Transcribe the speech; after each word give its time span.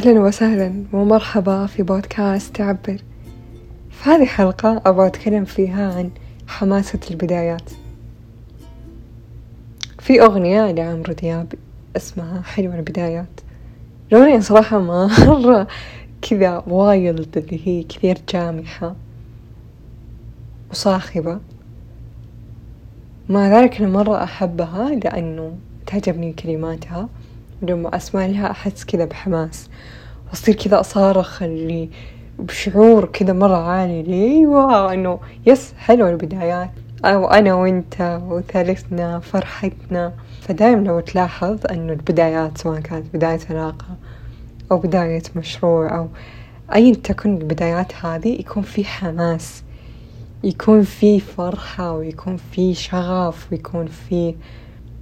أهلا 0.00 0.20
وسهلا 0.20 0.84
ومرحبا 0.92 1.66
في 1.66 1.82
بودكاست 1.82 2.56
تعبر 2.56 2.96
في 3.90 4.10
هذه 4.10 4.22
الحلقة 4.22 4.82
أبغى 4.86 5.06
أتكلم 5.06 5.44
فيها 5.44 5.94
عن 5.94 6.10
حماسة 6.46 6.98
البدايات. 7.10 7.70
في 9.98 10.22
أغنية 10.22 10.70
لعمرو 10.70 11.12
دياب 11.12 11.52
اسمها 11.96 12.42
حلوة 12.42 12.74
البدايات. 12.74 13.40
الأغنية 14.12 14.40
صراحة 14.40 14.78
مرة 14.78 15.66
كذا 16.22 16.64
وايلد 16.66 17.38
اللي 17.38 17.68
هي 17.68 17.82
كثير 17.82 18.18
جامحة 18.32 18.96
وصاخبة. 20.70 21.40
مع 23.28 23.60
ذلك 23.60 23.80
أنا 23.80 23.90
مرة 23.90 24.24
أحبها 24.24 24.90
لأنه 24.90 25.56
تعجبني 25.86 26.32
كلماتها. 26.32 27.08
لما 27.62 27.96
أسمع 27.96 28.26
لها 28.26 28.50
أحس 28.50 28.84
كذا 28.84 29.04
بحماس. 29.04 29.68
وأصير 30.28 30.54
كذا 30.54 30.80
أصارخ 30.80 31.42
اللي 31.42 31.90
بشعور 32.38 33.04
كذا 33.04 33.32
مرة 33.32 33.56
عالي. 33.56 34.02
لي 34.02 34.24
أيوة 34.38 34.92
إنه 34.92 35.20
يس 35.46 35.74
حلوة 35.78 36.10
البدايات. 36.10 36.70
أو 37.04 37.26
أنا 37.30 37.54
وأنت 37.54 38.20
وثالثنا 38.28 39.18
فرحتنا. 39.18 40.12
فدايم 40.40 40.84
لو 40.84 41.00
تلاحظ 41.00 41.58
إنه 41.70 41.92
البدايات 41.92 42.58
سواء 42.58 42.80
كانت 42.80 43.14
بداية 43.14 43.40
علاقة 43.50 43.86
أو 44.72 44.78
بداية 44.78 45.22
مشروع 45.36 45.96
أو 45.96 46.08
أيا 46.74 46.94
تكن 46.94 47.36
البدايات 47.36 47.92
هذه 48.04 48.28
يكون 48.40 48.62
في 48.62 48.84
حماس. 48.84 49.62
يكون 50.44 50.82
في 50.82 51.20
فرحة 51.20 51.92
ويكون 51.92 52.36
في 52.36 52.74
شغف 52.74 53.52
ويكون 53.52 53.86
في 53.86 54.34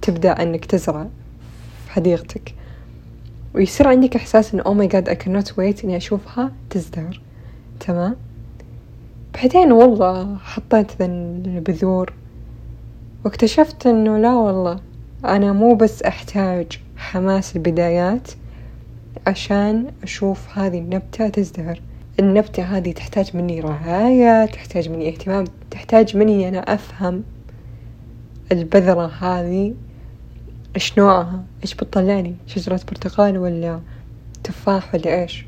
تبدأ 0.01 0.41
إنك 0.41 0.65
تزرع. 0.65 1.07
في 1.89 1.95
حديقتك. 1.95 2.53
ويصير 3.55 3.87
عندك 3.87 4.15
إحساس 4.15 4.53
إنه 4.53 4.63
oh 4.63 4.73
my 4.73 4.87
god 4.87 5.09
I 5.09 5.13
cannot 5.13 5.49
wait 5.49 5.83
إني 5.83 5.97
أشوفها 5.97 6.51
تزدهر. 6.69 7.21
تمام؟ 7.79 8.15
بعدين 9.33 9.71
والله 9.71 10.37
حطيت 10.37 10.91
ذا 10.99 11.05
البذور 11.05 12.13
واكتشفت 13.25 13.87
إنه 13.87 14.17
لا 14.17 14.33
والله 14.35 14.79
أنا 15.25 15.53
مو 15.53 15.75
بس 15.75 16.03
أحتاج 16.03 16.79
حماس 16.97 17.55
البدايات 17.55 18.31
عشان 19.27 19.91
أشوف 20.03 20.57
هذه 20.57 20.79
النبتة 20.79 21.29
تزدهر. 21.29 21.81
النبتة 22.19 22.63
هذه 22.63 22.91
تحتاج 22.91 23.37
مني 23.37 23.59
رعاية 23.59 24.45
تحتاج 24.45 24.89
مني 24.89 25.09
اهتمام 25.09 25.45
تحتاج 25.71 26.17
مني 26.17 26.49
أنا 26.49 26.59
أفهم 26.59 27.23
البذرة 28.51 29.11
هذه 29.19 29.73
إيش 30.75 30.97
نوعها. 30.97 31.43
إيش 31.63 31.73
بتطلعني؟ 31.73 32.35
شجرة 32.47 32.79
برتقال 32.87 33.37
ولا 33.37 33.79
تفاح 34.43 34.95
ولا 34.95 35.21
إيش؟ 35.21 35.45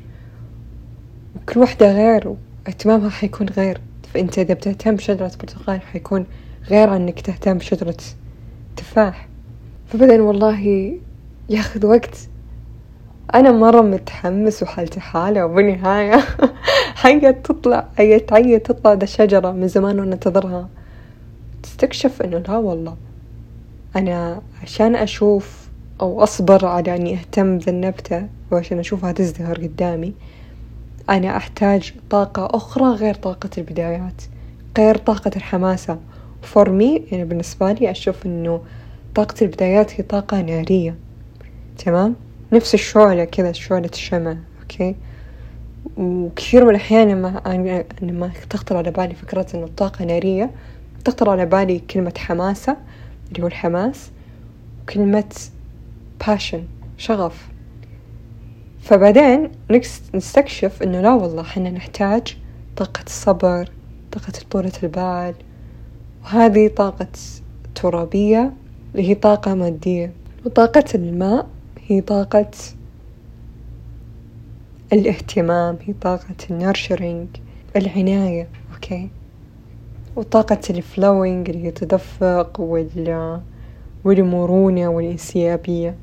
وكل 1.36 1.60
واحدة 1.60 1.92
غير 1.92 2.28
واهتمامها 2.66 3.10
حيكون 3.10 3.48
غير. 3.48 3.80
فأنت 4.14 4.38
إذا 4.38 4.54
بتهتم 4.54 4.96
بشجرة 4.96 5.32
برتقال 5.40 5.80
حيكون 5.80 6.26
غير 6.70 6.88
عن 6.88 7.00
إنك 7.00 7.20
تهتم 7.20 7.58
بشجرة 7.58 7.96
تفاح. 8.76 9.28
فبعدين 9.86 10.20
والله 10.20 10.92
ياخذ 11.48 11.86
وقت. 11.86 12.28
أنا 13.34 13.52
مرة 13.52 13.80
متحمس 13.80 14.62
وحالتي 14.62 15.00
حالة 15.00 15.44
وبالنهاية 15.44 16.24
حقت 17.02 17.46
تطلع 17.46 17.88
هي 17.96 18.18
تعيد 18.20 18.60
تطلع 18.60 18.92
ذا 18.92 19.04
الشجرة 19.04 19.50
من 19.50 19.68
زمان 19.68 20.00
وأنا 20.00 20.14
أنتظرها 20.14 20.68
تستكشف 21.62 22.22
إنه 22.22 22.38
لا 22.38 22.56
والله. 22.56 22.96
أنا 23.96 24.42
عشان 24.62 24.96
أشوف 24.96 25.61
أو 26.02 26.22
أصبر 26.22 26.66
على 26.66 26.96
إني 26.96 27.14
أهتم 27.14 27.58
ذا 27.58 27.70
النبتة 27.70 28.26
وعشان 28.50 28.78
أشوفها 28.78 29.12
تزدهر 29.12 29.56
قدامي 29.56 30.14
أنا 31.10 31.36
أحتاج 31.36 31.94
طاقة 32.10 32.48
أخرى 32.56 32.84
غير 32.84 33.14
طاقة 33.14 33.50
البدايات 33.58 34.22
غير 34.78 34.96
طاقة 34.96 35.30
الحماسة. 35.36 35.98
for 36.42 36.70
me 36.70 37.04
يعني 37.10 37.24
بالنسبة 37.24 37.72
لي 37.72 37.90
أشوف 37.90 38.26
إنه 38.26 38.60
طاقة 39.14 39.34
البدايات 39.42 40.00
هي 40.00 40.04
طاقة 40.04 40.40
نارية. 40.40 40.96
تمام؟ 41.78 42.14
نفس 42.52 42.74
الشعلة 42.74 43.24
كذا 43.24 43.52
شعلة 43.52 43.90
الشمع 43.92 44.36
أوكي؟ 44.62 44.94
وكثير 45.96 46.64
من 46.64 46.70
الأحيان 46.70 47.08
لما 47.08 47.84
لما 48.02 48.30
تخطر 48.50 48.76
على 48.76 48.90
بالي 48.90 49.14
فكرة 49.14 49.46
إنه 49.54 49.64
الطاقة 49.64 50.04
نارية 50.04 50.50
تخطر 51.04 51.30
على 51.30 51.46
بالي 51.46 51.78
كلمة 51.78 52.12
حماسة 52.18 52.76
اللي 53.32 53.42
هو 53.42 53.46
الحماس 53.46 54.10
وكلمة 54.82 55.24
passion 56.24 56.60
شغف. 56.98 57.48
فبعدين 58.80 59.50
نستكشف 60.14 60.82
إنه 60.82 61.00
لا 61.00 61.14
والله 61.14 61.42
حنا 61.42 61.70
نحتاج 61.70 62.36
طاقة 62.76 63.04
الصبر 63.06 63.68
طاقة 64.12 64.32
طولة 64.50 64.72
البال. 64.82 65.34
وهذه 66.24 66.68
طاقة 66.68 67.08
ترابية 67.74 68.52
اللي 68.94 69.08
هي 69.08 69.14
طاقة 69.14 69.54
مادية. 69.54 70.12
وطاقة 70.46 70.84
الماء 70.94 71.46
هي 71.86 72.00
طاقة 72.00 72.50
الاهتمام 74.92 75.78
هي 75.82 75.92
طاقة 75.92 76.34
ال 76.50 76.58
nurturing 76.58 77.28
العناية 77.76 78.48
okay 78.74 79.08
وطاقة 80.16 80.60
ال 80.70 80.80
flowing 80.80 81.50
اللي 81.50 81.64
هي 81.64 81.68
التدفق 81.68 82.60
وال 82.60 83.40
والمرونة 84.04 84.88
والإنسيابية. 84.88 85.96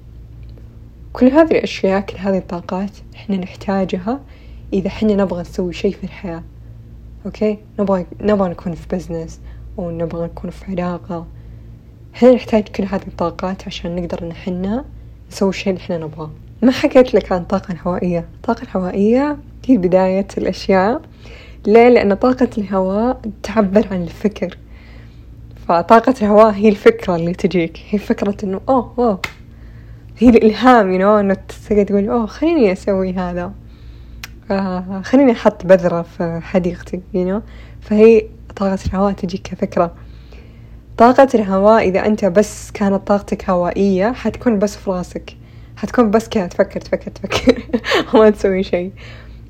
كل 1.13 1.25
هذه 1.25 1.51
الأشياء 1.51 2.01
كل 2.01 2.17
هذه 2.17 2.37
الطاقات 2.37 2.91
إحنا 3.15 3.37
نحتاجها 3.37 4.19
إذا 4.73 4.87
إحنا 4.87 5.13
نبغى 5.13 5.41
نسوي 5.41 5.73
شيء 5.73 5.91
في 5.91 6.03
الحياة. 6.03 6.43
Okay؟ 7.25 7.57
نبغى 7.79 8.05
نبغى 8.21 8.49
نكون 8.49 8.73
في 8.73 8.87
business 8.91 9.39
أو 9.79 9.91
نبغى 9.91 10.25
نكون 10.25 10.49
في 10.49 10.65
علاقة. 10.65 11.27
إحنا 12.15 12.31
نحتاج 12.31 12.63
كل 12.63 12.83
هذه 12.83 13.07
الطاقات 13.07 13.67
عشان 13.67 13.95
نقدر 13.95 14.23
إن 14.23 14.31
إحنا 14.31 14.85
نسوي 15.31 15.49
الشيء 15.49 15.73
اللي 15.73 15.83
إحنا 15.83 15.97
نبغاه. 15.97 16.31
ما 16.61 16.71
حكيت 16.71 17.13
لك 17.13 17.31
عن 17.31 17.41
الطاقة 17.41 17.71
الهوائية. 17.71 18.25
الطاقة 18.35 18.63
الهوائية 18.63 19.37
هي 19.65 19.77
بداية 19.77 20.27
الأشياء. 20.37 21.01
ليه؟ 21.67 21.89
لأن 21.89 22.13
طاقة 22.13 22.49
الهواء 22.57 23.21
تعبر 23.43 23.87
عن 23.91 24.03
الفكر. 24.03 24.57
فطاقة 25.67 26.15
الهواء 26.21 26.51
هي 26.53 26.69
الفكرة 26.69 27.15
اللي 27.15 27.33
تجيك. 27.33 27.79
هي 27.89 27.99
فكرة 27.99 28.35
إنه 28.43 28.61
أوه 28.69 28.93
أوه 28.99 29.19
هي 30.19 30.29
الإلهام 30.29 30.91
you 30.91 31.19
إنه 31.19 31.37
تقعد 31.69 31.85
تقول 31.85 32.09
أوه 32.09 32.25
خليني 32.25 32.71
أسوي 32.71 33.13
هذا. 33.13 33.51
آه 34.51 35.01
خليني 35.03 35.31
أحط 35.31 35.65
بذرة 35.65 36.01
في 36.01 36.39
حديقتي 36.43 37.01
you 37.13 37.41
فهي 37.81 38.25
طاقة 38.55 38.79
الهواء 38.85 39.13
تجيك 39.13 39.41
كفكرة. 39.41 39.91
طاقة 40.97 41.27
الهواء 41.35 41.89
إذا 41.89 42.05
أنت 42.05 42.25
بس 42.25 42.71
كانت 42.71 43.07
طاقتك 43.07 43.49
هوائية 43.49 44.11
حتكون 44.11 44.59
بس 44.59 44.77
في 44.77 44.89
راسك. 44.89 45.35
حتكون 45.75 46.11
بس 46.11 46.29
كذا 46.29 46.47
تفكر 46.47 46.81
تفكر 46.81 47.11
تفكر. 47.11 47.63
وما 48.13 48.29
تسوي 48.29 48.63
شيء. 48.63 48.91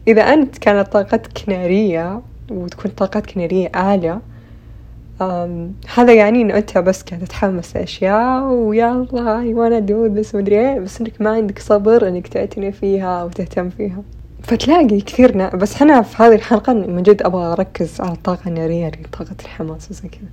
إذا 0.07 0.21
أنت 0.21 0.57
كانت 0.57 0.87
طاقتك 0.87 1.49
نارية 1.49 2.21
وتكون 2.51 2.91
طاقتك 2.91 3.37
نارية 3.37 3.71
أعلى 3.75 4.19
هذا 5.95 6.13
يعني 6.13 6.41
إنه 6.41 6.57
أنت 6.57 6.77
بس 6.77 7.01
قاعد 7.01 7.23
تتحمس 7.23 7.75
لأشياء 7.75 8.43
ويلا 8.43 9.39
I 9.39 9.53
wanna 9.53 9.79
do 9.79 10.05
this 10.05 10.35
مدري 10.35 10.59
إيه 10.59 10.79
بس 10.79 11.01
إنك 11.01 11.21
ما 11.21 11.29
عندك 11.29 11.59
صبر 11.59 12.07
إنك 12.07 12.27
تعتني 12.27 12.71
فيها 12.71 13.23
وتهتم 13.23 13.69
فيها. 13.69 14.01
فتلاقي 14.43 15.01
كثير 15.01 15.55
بس 15.55 15.81
أنا 15.81 16.01
في 16.01 16.23
هذه 16.23 16.35
الحلقة 16.35 16.73
من 16.73 17.03
جد 17.03 17.21
أبغى 17.21 17.53
أركز 17.53 18.01
على 18.01 18.11
الطاقة 18.11 18.47
النارية 18.47 18.87
اللي 18.87 19.07
طاقة 19.11 19.35
الحماس 19.41 19.91
وزي 19.91 20.07
كذا. 20.07 20.29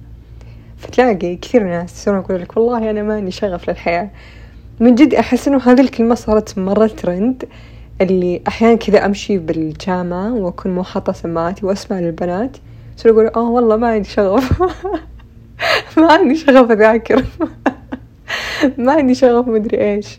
فتلاقي 0.79 1.37
كثير 1.37 1.65
ناس 1.65 1.93
يصيرون 1.93 2.21
يقول 2.21 2.41
لك 2.41 2.57
والله 2.57 2.91
أنا 2.91 3.03
ماني 3.03 3.31
شغف 3.31 3.71
للحياة. 3.71 4.11
من 4.81 4.95
جد 4.95 5.15
أحس 5.15 5.49
إنه 5.49 5.59
هذه 5.59 5.81
الكلمة 5.81 6.15
صارت 6.15 6.59
مرة 6.59 6.87
ترند 6.87 7.45
اللي 8.01 8.43
أحيانا 8.49 8.75
كذا 8.75 9.07
أمشي 9.07 9.39
بالجامعة 9.39 10.35
وأكون 10.35 10.75
مو 10.75 10.83
حاطة 10.83 11.13
سماعاتي 11.13 11.67
وأسمع 11.67 12.01
للبنات. 12.01 12.57
يصير 12.99 13.13
يقول 13.13 13.27
آه 13.27 13.51
والله 13.51 13.77
ما 13.77 13.89
عندي 13.89 14.09
شغف. 14.09 14.63
ما 15.99 16.13
عندي 16.13 16.35
شغف 16.35 16.71
أذاكر. 16.71 17.25
ما 18.79 18.93
عندي 18.93 19.15
شغف 19.15 19.49
مدري 19.49 19.95
إيش. 19.95 20.19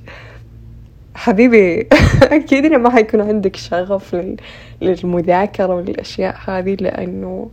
حبيبي 1.16 1.88
أكيد 2.38 2.66
إنه 2.66 2.78
ما 2.78 2.90
حيكون 2.90 3.22
عندك 3.22 3.56
شغف 3.56 4.16
للمذاكرة 4.82 5.76
والأشياء 5.76 6.38
هذه 6.48 6.76
لأنه 6.82 7.50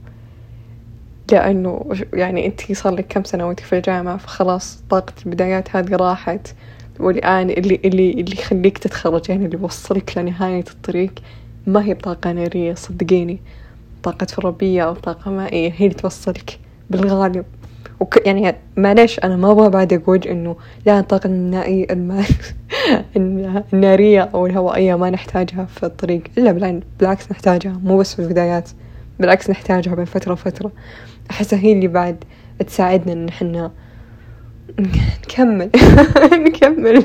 لأنه 1.32 1.87
يعني 2.12 2.47
أنت 2.47 2.73
صار 2.73 2.94
لك 2.94 3.06
كم 3.09 3.25
سنة 3.25 3.49
وأنت 3.49 3.61
في 3.61 3.77
الجامعة 3.77 4.17
فخلاص 4.17 4.82
طاقة 4.91 5.12
البدايات 5.27 5.77
هذه 5.77 5.97
راحت. 5.97 6.55
والآن 7.00 7.50
اللي 7.50 7.81
اللي 7.85 8.11
اللي 8.11 8.32
يخليك 8.32 8.79
تتخرج 8.79 9.31
يعني 9.31 9.44
اللي 9.44 9.59
يوصلك 9.59 10.19
لنهاية 10.19 10.65
الطريق 10.70 11.11
ما 11.67 11.85
هي 11.85 11.94
بطاقة 11.94 12.32
نارية 12.32 12.75
صدقيني. 12.75 13.41
طاقة 14.05 14.27
ربية 14.39 14.83
أو 14.83 14.95
طاقة 14.95 15.31
مائية 15.31 15.73
هي 15.77 15.87
اللي 15.87 15.95
توصلك 15.95 16.59
بالغالب. 16.91 17.45
وك 18.01 18.27
يعني 18.27 18.55
معليش 18.77 19.19
أنا 19.19 19.37
ما 19.37 19.51
أبغى 19.51 19.69
بعد 19.69 19.93
أقول 19.93 20.19
إنه 20.19 20.56
لا 20.87 21.01
الطاقة 21.01 21.27
المائية 21.27 21.87
الماء 21.91 22.27
النارية 23.73 24.21
أو 24.35 24.47
الهوائية 24.47 24.95
ما 24.95 25.11
نحتاجها 25.11 25.65
في 25.65 25.87
الطريق. 25.87 26.23
إلا 26.39 26.81
بالعكس 26.99 27.31
نحتاجها 27.31 27.81
مو 27.85 27.99
بس 27.99 28.15
في 28.15 28.23
البدايات 28.23 28.71
بالعكس 29.21 29.51
نحتاجها 29.51 29.95
بين 29.95 30.05
فترة 30.05 30.33
وفترة 30.33 30.73
أحسها 31.31 31.59
هي 31.59 31.73
اللي 31.73 31.89
بعد 31.89 32.25
تساعدنا 32.67 33.12
إن 33.12 33.31
حنا 33.31 33.71
نكمل 35.25 35.71
نكمل. 36.47 37.05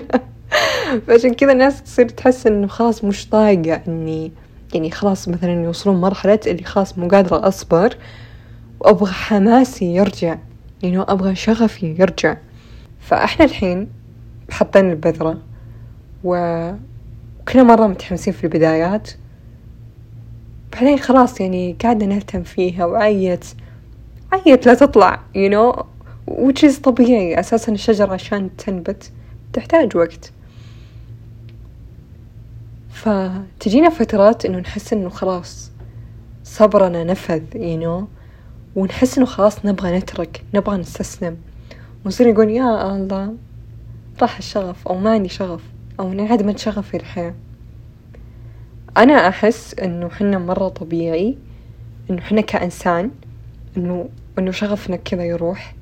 فعشان 1.08 1.34
كذا 1.34 1.52
الناس 1.52 1.84
تصير 1.84 2.10
تحس 2.10 2.48
إنه 2.48 2.68
خلاص 2.68 3.04
مش 3.04 3.30
طايقة 3.30 3.82
إني 3.88 4.32
يعني 4.74 4.92
خلاص 4.92 5.30
مثلا 5.30 5.64
يوصلون 5.64 6.02
مرحلة 6.02 6.40
اللي 6.48 6.64
خلاص 6.64 6.98
مو 6.98 7.08
قادرة 7.08 7.48
أصبر 7.48 7.98
وأبغى 8.80 9.12
حماسي 9.12 9.96
يرجع 9.96 10.38
يعني 10.84 11.00
أبغى 11.00 11.36
شغفي 11.36 11.96
يرجع. 12.00 12.38
فإحنا 13.00 13.46
الحين 13.46 13.90
حطينا 14.52 14.92
البذرة 14.92 15.38
وكل 16.24 17.64
مرة 17.64 17.88
متحمسين 17.88 18.34
في 18.34 18.44
البدايات. 18.44 19.12
بعدين 20.74 21.00
خلاص 21.00 21.42
يعني 21.42 21.76
قاعدة 21.82 22.06
نهتم 22.06 22.44
فيها 22.44 22.86
وعيت 22.86 23.46
عيت 24.34 24.66
لا 24.66 24.74
تطلع 24.74 25.20
you 25.36 25.52
know 25.52 25.84
which 26.32 26.70
is 26.70 26.82
طبيعي. 26.82 27.40
أساسا 27.40 27.72
الشجرة 27.72 28.14
عشان 28.14 28.50
تنبت 28.58 29.12
تحتاج 29.54 29.98
وقت. 29.98 30.32
فتجينا 33.00 33.90
فترات 33.90 34.46
إنه 34.46 34.60
نحس 34.60 34.94
إنه 34.94 35.10
خلاص 35.10 35.72
صبرنا 36.44 37.04
نفذ 37.04 37.42
you 37.54 37.84
know. 37.84 38.08
ونحس 38.76 39.18
إنه 39.18 39.26
خلاص 39.26 39.66
نبغى 39.66 39.98
نترك 39.98 40.44
نبغى 40.54 40.78
نستسلم. 40.78 41.38
ونصير 42.06 42.32
نقول 42.34 42.50
يا 42.50 42.96
الله 42.96 43.36
راح 44.22 44.38
الشغف 44.38 44.88
أو 44.88 44.98
ما 44.98 45.12
عندي 45.12 45.30
شغف 45.30 45.62
أو 46.00 46.12
انعدمت 46.12 46.60
شغفي 46.60 46.98
الحياة. 46.98 47.36
أنا 48.98 49.28
أحس 49.28 49.76
إنه 49.80 50.10
حنا 50.10 50.38
مرة 50.38 50.68
طبيعي 50.68 51.38
إنه 52.10 52.22
حنا 52.22 52.42
كإنسان 52.42 53.12
إنه 53.78 54.10
إنه 54.40 54.52
شغفنا 54.52 54.96
كذا 54.96 55.24
يروح. 55.24 55.76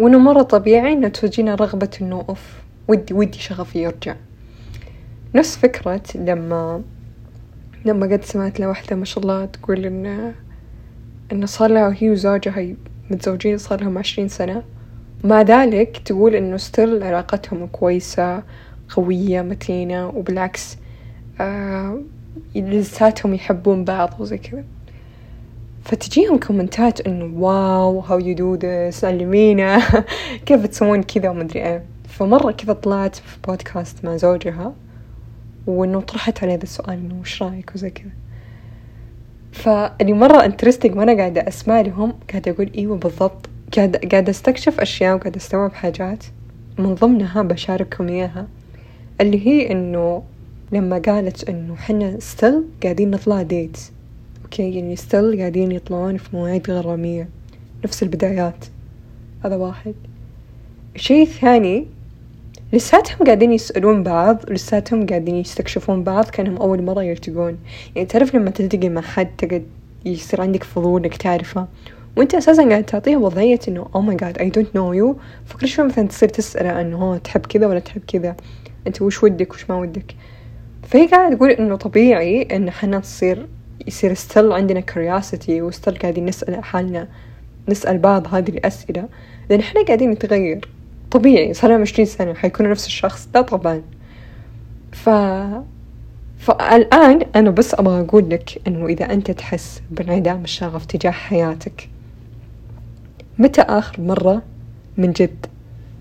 وإنه 0.00 0.18
مرة 0.18 0.42
طبيعي 0.42 0.92
إنه 0.92 1.08
تجينا 1.08 1.54
رغبة 1.54 1.90
إنه 2.00 2.24
أوف 2.28 2.62
ودي 2.88 3.14
ودي 3.14 3.38
شغفي 3.38 3.82
يرجع. 3.82 4.16
نفس 5.34 5.56
فكرة 5.56 6.02
لما 6.14 6.82
لما 7.84 8.06
قد 8.06 8.24
سمعت 8.24 8.60
لوحدة 8.60 8.96
ما 8.96 9.04
شاء 9.04 9.24
الله 9.24 9.44
تقول 9.44 9.86
إن 9.86 10.32
إن 11.32 11.46
صار 11.46 11.70
لها 11.70 11.94
هي 11.98 12.10
وزوجها 12.10 12.74
متزوجين 13.10 13.58
صار 13.58 13.80
لهم 13.80 13.98
عشرين 13.98 14.28
سنة. 14.28 14.62
مع 15.24 15.42
ذلك 15.42 16.02
تقول 16.04 16.34
إنه 16.34 16.56
still 16.56 17.02
علاقتهم 17.02 17.66
كويسة 17.66 18.42
قوية 18.96 19.42
متينة 19.42 20.08
وبالعكس 20.08 20.76
آه 21.40 21.98
لساتهم 22.54 23.34
يحبون 23.34 23.84
بعض 23.84 24.14
وزي 24.18 24.38
كذا. 24.38 24.64
فتجيهم 25.84 26.38
comment 26.38 26.92
ات 26.92 27.00
إنه 27.00 27.40
wow 27.42 28.00
how 28.00 28.18
you 28.18 28.34
do 28.34 28.54
this 28.54 29.04
علمينا 29.04 29.80
كيف 30.46 30.66
تسوون 30.66 31.02
كذا 31.02 31.30
ومدري 31.30 31.66
إيه. 31.66 31.84
فمرة 32.08 32.52
كذا 32.52 32.72
طلعت 32.72 33.16
في 33.16 33.36
بودكاست 33.46 34.04
مع 34.04 34.16
زوجها. 34.16 34.74
وإنه 35.66 36.00
طرحت 36.00 36.42
عليه 36.42 36.54
ذا 36.54 36.62
السؤال 36.62 36.94
إنه 36.94 37.20
وش 37.20 37.42
رأيك 37.42 37.72
وزي 37.74 37.90
كذا. 37.90 38.10
فاللي 39.52 40.12
مرة 40.12 40.44
interesting 40.44 40.96
وأنا 40.96 41.16
قاعدة 41.16 41.48
أسمع 41.48 41.80
لهم 41.80 42.14
قاعدة 42.30 42.52
أقول 42.52 42.70
إيوه 42.78 42.96
بالضبط. 42.96 43.48
قاعدة 43.76 44.00
قاعدة 44.10 44.30
أستكشف 44.30 44.80
أشياء 44.80 45.14
وقاعدة 45.14 45.36
أستوعب 45.36 45.72
حاجات. 45.72 46.24
من 46.78 46.94
ضمنها 46.94 47.42
بشارككم 47.42 48.08
إياها. 48.08 48.46
اللي 49.20 49.46
هي 49.46 49.72
إنه 49.72 50.22
لما 50.72 50.98
قالت 50.98 51.48
إنه 51.48 51.76
حنا 51.76 52.20
still 52.20 52.64
قاعدين 52.82 53.10
نطلع 53.10 53.42
date 53.42 53.78
okay 54.44 54.74
يعني 54.74 54.96
still 54.96 55.38
قاعدين 55.38 55.72
يطلعون 55.72 56.16
في 56.16 56.36
مواعيد 56.36 56.70
غرامية. 56.70 57.28
نفس 57.84 58.02
البدايات. 58.02 58.64
هذا 59.44 59.56
واحد. 59.56 59.94
شيء 60.96 61.26
ثاني 61.26 61.86
لساتهم 62.72 63.26
قاعدين 63.26 63.52
يسألون 63.52 64.02
بعض 64.02 64.50
لساتهم 64.50 65.06
قاعدين 65.06 65.34
يستكشفون 65.34 66.02
بعض 66.04 66.24
كأنهم 66.24 66.56
أول 66.56 66.82
مرة 66.82 67.02
يلتقون 67.02 67.58
يعني 67.94 68.08
تعرف 68.08 68.34
لما 68.34 68.50
تلتقي 68.50 68.88
مع 68.88 69.00
حد 69.00 69.28
تقعد 69.38 69.66
يصير 70.04 70.40
عندك 70.40 70.64
فضول 70.64 71.04
إنك 71.04 71.16
تعرفه. 71.16 71.66
وأنت 72.16 72.34
أساسا 72.34 72.68
قاعد 72.68 72.84
تعطيه 72.84 73.16
وضعية 73.16 73.58
إنه 73.68 73.86
oh 73.94 74.00
my 74.00 74.16
God 74.16 74.38
I 74.38 74.50
don't 74.50 74.76
know 74.76 74.92
you 74.92 75.16
فكل 75.46 75.68
شوي 75.68 75.84
مثلا 75.84 76.08
تصير 76.08 76.28
تسأله 76.28 76.80
إنه 76.80 76.96
هو 76.96 77.16
تحب 77.16 77.46
كذا 77.46 77.66
ولا 77.66 77.78
تحب 77.78 78.00
كذا؟ 78.06 78.36
أنت 78.86 79.02
وش 79.02 79.22
ودك؟ 79.22 79.52
وش 79.54 79.70
ما 79.70 79.76
ودك؟ 79.76 80.14
فهي 80.82 81.06
قاعدة 81.06 81.36
تقول 81.36 81.50
إنه 81.50 81.76
طبيعي 81.76 82.42
إن 82.42 82.70
حنا 82.70 83.00
تصير 83.00 83.48
يصير 83.86 84.14
still 84.14 84.52
عندنا 84.52 84.80
curiosity 84.80 85.62
و 85.62 85.68
still 85.68 85.98
قاعدين 85.98 86.26
نسأل 86.26 86.64
حالنا 86.64 87.08
نسأل 87.68 87.98
بعض 87.98 88.34
هذه 88.34 88.50
الأسئلة. 88.50 89.08
لأن 89.50 89.60
إحنا 89.60 89.84
قاعدين 89.84 90.10
نتغير. 90.10 90.68
طبيعي 91.12 91.54
صار 91.54 91.70
لهم 91.70 91.80
عشرين 91.80 92.06
سنة 92.06 92.34
حيكون 92.34 92.70
نفس 92.70 92.86
الشخص. 92.86 93.28
لا 93.34 93.40
طبعا. 93.40 93.82
ف 94.92 95.10
فالآن 96.38 97.20
أنا 97.36 97.50
بس 97.50 97.74
أبغى 97.74 98.00
أقول 98.00 98.30
لك 98.30 98.62
إنه 98.68 98.86
إذا 98.86 99.12
أنت 99.12 99.30
تحس 99.30 99.82
بانعدام 99.90 100.44
الشغف 100.44 100.84
تجاه 100.86 101.10
حياتك 101.10 101.88
متى 103.38 103.60
آخر 103.60 104.00
مرة 104.00 104.42
من 104.96 105.12
جد 105.12 105.46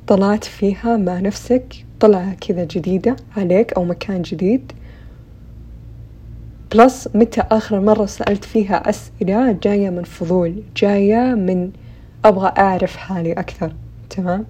طلعت 0.07 0.43
فيها 0.43 0.97
مع 0.97 1.19
نفسك 1.19 1.85
طلعة 1.99 2.33
كذا 2.33 2.63
جديدة 2.63 3.15
عليك 3.37 3.73
أو 3.73 3.85
مكان 3.85 4.21
جديد؟ 4.21 4.71
بلس 6.71 7.09
متى 7.15 7.41
آخر 7.41 7.79
مرة 7.79 8.05
سألت 8.05 8.45
فيها 8.45 8.89
أسئلة 8.89 9.51
جاية 9.51 9.89
من 9.89 10.03
فضول 10.03 10.63
جاية 10.77 11.35
من 11.35 11.71
أبغى 12.25 12.53
أعرف 12.57 12.97
حالي 12.97 13.33
أكثر 13.33 13.73
تمام؟ 14.09 14.45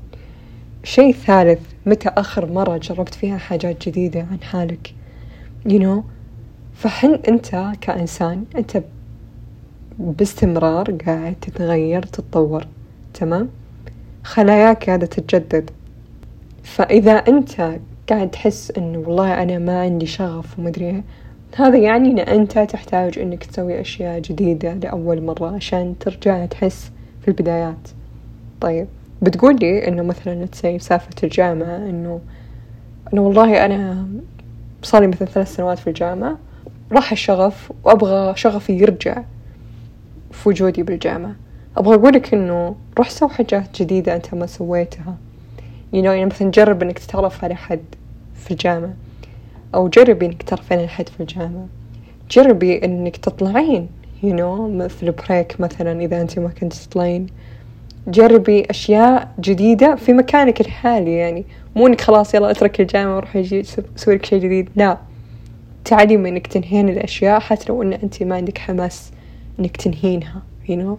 شيء 0.83 1.13
ثالث 1.13 1.59
متى 1.85 2.09
آخر 2.09 2.51
مرة 2.51 2.77
جربت 2.77 3.13
فيها 3.13 3.37
حاجات 3.37 3.89
جديدة 3.89 4.19
عن 4.31 4.41
حالك؟ 4.41 4.93
You 5.69 5.79
know 5.81 6.03
فحن 6.73 7.19
أنت 7.27 7.73
كإنسان 7.81 8.45
أنت 8.55 8.83
باستمرار 9.99 10.91
قاعد 10.91 11.35
تتغير 11.41 12.03
تتطور 12.03 12.67
تمام؟ 13.13 13.49
خلاياك 14.23 14.85
قاعدة 14.85 15.05
تتجدد. 15.05 15.69
فإذا 16.63 17.11
أنت 17.11 17.79
قاعد 18.09 18.31
تحس 18.31 18.71
إنه 18.77 18.99
والله 18.99 19.43
أنا 19.43 19.59
ما 19.59 19.81
عندي 19.81 20.05
شغف 20.05 20.59
ومدري 20.59 20.85
إيه 20.85 21.03
هذا 21.55 21.77
يعني 21.77 22.11
إن 22.11 22.19
أنت 22.19 22.59
تحتاج 22.59 23.19
إنك 23.19 23.43
تسوي 23.43 23.81
أشياء 23.81 24.19
جديدة 24.19 24.73
لأول 24.73 25.21
مرة 25.21 25.55
عشان 25.55 25.95
ترجع 25.99 26.45
تحس 26.45 26.91
في 27.21 27.27
البدايات. 27.27 27.89
طيب. 28.61 28.87
بتقول 29.21 29.55
لي 29.61 29.87
إنه 29.87 30.01
مثلا 30.03 30.45
تسوي 30.45 30.79
سالفة 30.79 31.15
الجامعة 31.23 31.77
إنه 31.77 32.21
إنه 33.13 33.21
والله 33.21 33.65
أنا 33.65 34.07
صار 34.83 35.01
لي 35.01 35.07
مثلا 35.07 35.27
ثلاث 35.27 35.55
سنوات 35.55 35.79
في 35.79 35.87
الجامعة 35.87 36.37
راح 36.91 37.11
الشغف 37.11 37.71
وأبغى 37.83 38.35
شغفي 38.35 38.73
يرجع 38.73 39.23
في 40.31 40.49
وجودي 40.49 40.83
بالجامعة. 40.83 41.35
أبغى 41.77 41.95
أقولك 41.95 42.33
إنه 42.33 42.75
روح 42.97 43.09
سوي 43.09 43.29
حاجات 43.29 43.81
جديدة 43.81 44.15
أنت 44.15 44.33
ما 44.33 44.45
سويتها. 44.45 45.17
You 45.93 45.95
know 45.95 46.05
يعني 46.05 46.25
مثلا 46.25 46.51
جرب 46.51 46.81
إنك 46.83 46.99
تتعرف 46.99 47.43
على 47.43 47.55
حد 47.55 47.79
في 48.35 48.51
الجامعة 48.51 48.93
أو 49.75 49.87
جربي 49.87 50.25
إنك 50.25 50.43
تعرفين 50.43 50.77
على 50.79 50.87
حد 50.87 51.09
في 51.09 51.19
الجامعة. 51.19 51.67
جربي 52.31 52.85
إنك 52.85 53.17
تطلعين 53.17 53.87
you 54.23 54.33
know 54.33 54.87
في 54.87 55.03
البريك 55.03 55.61
مثلا 55.61 56.01
إذا 56.01 56.21
أنت 56.21 56.39
ما 56.39 56.49
كنت 56.49 56.73
تطلعين. 56.73 57.27
جربي 58.07 58.65
أشياء 58.69 59.31
جديدة 59.39 59.95
في 59.95 60.13
مكانك 60.13 60.61
الحالي 60.61 61.13
يعني 61.13 61.45
مو 61.75 61.87
إنك 61.87 62.01
خلاص 62.01 62.33
يلا 62.35 62.51
أترك 62.51 62.81
الجامعة 62.81 63.15
وروحي 63.15 63.63
سوي 63.95 64.15
لك 64.15 64.25
شيء 64.25 64.39
جديد 64.39 64.69
لا. 64.75 64.97
تعلمي 65.85 66.29
إنك 66.29 66.47
تنهين 66.47 66.89
الأشياء 66.89 67.39
حتى 67.39 67.65
لو 67.69 67.83
إن 67.83 67.93
أنت 67.93 68.23
ما 68.23 68.35
عندك 68.35 68.57
حماس 68.57 69.11
إنك 69.59 69.77
تنهينها 69.77 70.41
you 70.67 70.71
know. 70.71 70.97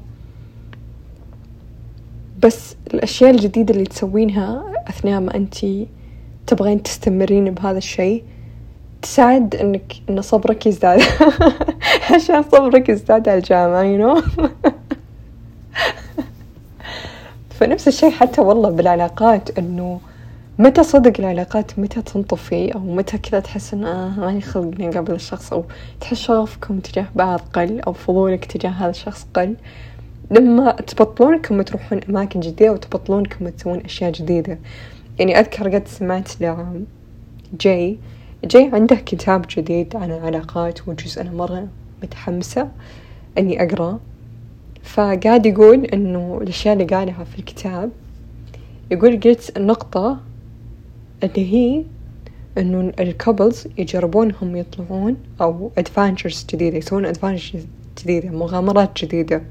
بس 2.42 2.76
الأشياء 2.94 3.30
الجديدة 3.30 3.75
اللي 3.75 3.85
تسوينها 3.85 4.64
أثناء 4.88 5.21
ما 5.21 5.35
أنت 5.35 5.56
تبغين 6.47 6.82
تستمرين 6.82 7.50
بهذا 7.50 7.78
الشيء 7.78 8.25
تساعد 9.02 9.54
إنك 9.56 9.92
إن 10.11 10.23
صبرك 10.23 10.66
يزداد. 10.66 11.02
عشان 12.14 12.42
صبرك 12.42 12.88
يزداد 12.88 13.28
على 13.28 13.38
الجامعة 13.38 13.82
you 13.82 14.00
know. 14.00 14.23
فنفس 17.62 17.88
الشيء 17.88 18.11
حتى 18.11 18.40
والله 18.40 18.71
بالعلاقات 18.71 19.59
إنه 19.59 20.00
متى 20.59 20.83
صدق 20.83 21.12
العلاقات 21.19 21.78
متى 21.78 22.02
تنطفي 22.02 22.75
أو 22.75 22.81
متى 22.81 23.19
كذا 23.19 23.40
تحس 23.40 23.75
إن 23.75 23.85
آه 23.85 24.21
ماني 24.21 24.40
خلق 24.40 24.64
إني 24.64 24.88
أقابل 24.88 25.14
الشخص 25.14 25.52
أو 25.52 25.64
تحس 26.00 26.16
شغفكم 26.16 26.81
تجاه 26.81 27.07
بعض 27.16 27.40
قل 27.52 27.81
أو 27.81 27.92
فضولك 27.92 28.45
تجاه 28.45 28.71
هذا 28.71 28.90
الشخص 28.90 29.26
قل. 29.35 29.54
لما 30.31 30.73
تبطلون 30.73 31.35
انكم 31.35 31.62
تروحون 31.62 32.00
أماكن 32.09 32.40
جديدة 32.40 32.73
وتبطلون 32.73 33.19
انكم 33.19 33.49
تسوون 33.49 33.81
أشياء 33.81 34.12
جديدة. 34.12 34.59
يعني 35.19 35.40
أذكر 35.40 35.75
قد 35.75 35.88
سمعت 35.88 36.42
ل 36.42 36.57
Jay 37.61 37.99
Shetty 38.44 38.71
عنده 38.73 38.97
كتاب 38.97 39.45
جديد 39.57 39.97
عن 39.97 40.11
العلاقات 40.11 40.88
وجزء 40.88 41.21
أنا 41.21 41.31
مرة 41.31 41.69
متحمسة 42.02 42.69
إني 43.38 43.62
أقرأ. 43.62 43.99
فقاعد 44.82 45.46
يقول 45.46 45.84
إنه 45.84 46.38
الأشياء 46.42 46.74
اللي 46.74 46.84
قالها 46.84 47.24
في 47.24 47.38
الكتاب 47.38 47.90
يقول 48.90 49.20
قلت 49.20 49.56
النقطة 49.56 50.20
اللي 51.22 51.52
هي 51.54 51.84
إنه 52.58 52.92
ال 53.00 53.09
couples 53.09 53.68
يجربون 53.78 54.32
هم 54.42 54.56
يطلعون 54.56 55.16
أو 55.40 55.70
adventures 55.78 56.47
جديدة 56.50 56.76
يسوون 56.76 57.04
adventures 57.06 57.66
جديدة 58.02 58.30
مغامرات 58.30 59.04
جديدة. 59.04 59.42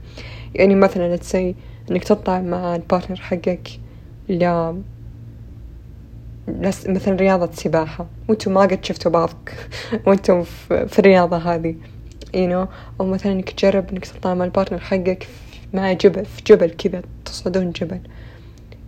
يعني 0.56 0.76
مثلا 0.76 1.16
let's 1.16 1.41
say 1.41 1.56
إنك 1.92 2.04
تطلع 2.04 2.42
مع 2.42 2.76
ال 2.76 2.81
partner 2.81 3.18
حقك 3.18 3.70
ل 4.30 4.74
مثلا 6.88 7.16
رياضة 7.16 7.50
سباحة 7.54 8.06
وأنتم 8.28 8.54
ما 8.54 8.62
قد 8.62 8.86
شفتوا 8.86 9.12
بعض 9.12 9.70
وأنتم 10.08 10.44
في 10.68 11.00
الرياضة 11.00 11.38
هذه. 11.38 11.76
You 12.34 12.50
know 12.52 12.68
أو 13.00 13.06
مثلا 13.06 13.32
إنك 13.32 13.50
تجرب 13.50 13.90
إنك 13.92 14.06
تطلع 14.06 14.34
مع 14.34 14.46
ال 14.46 14.50
partner 14.50 14.80
حقك 14.80 15.28
مع 15.74 15.94
جبل 15.94 16.26
في 16.26 16.42
جبل 16.48 16.70
كذا 16.70 17.02
تصعدون 17.26 17.72
جبل. 17.72 18.00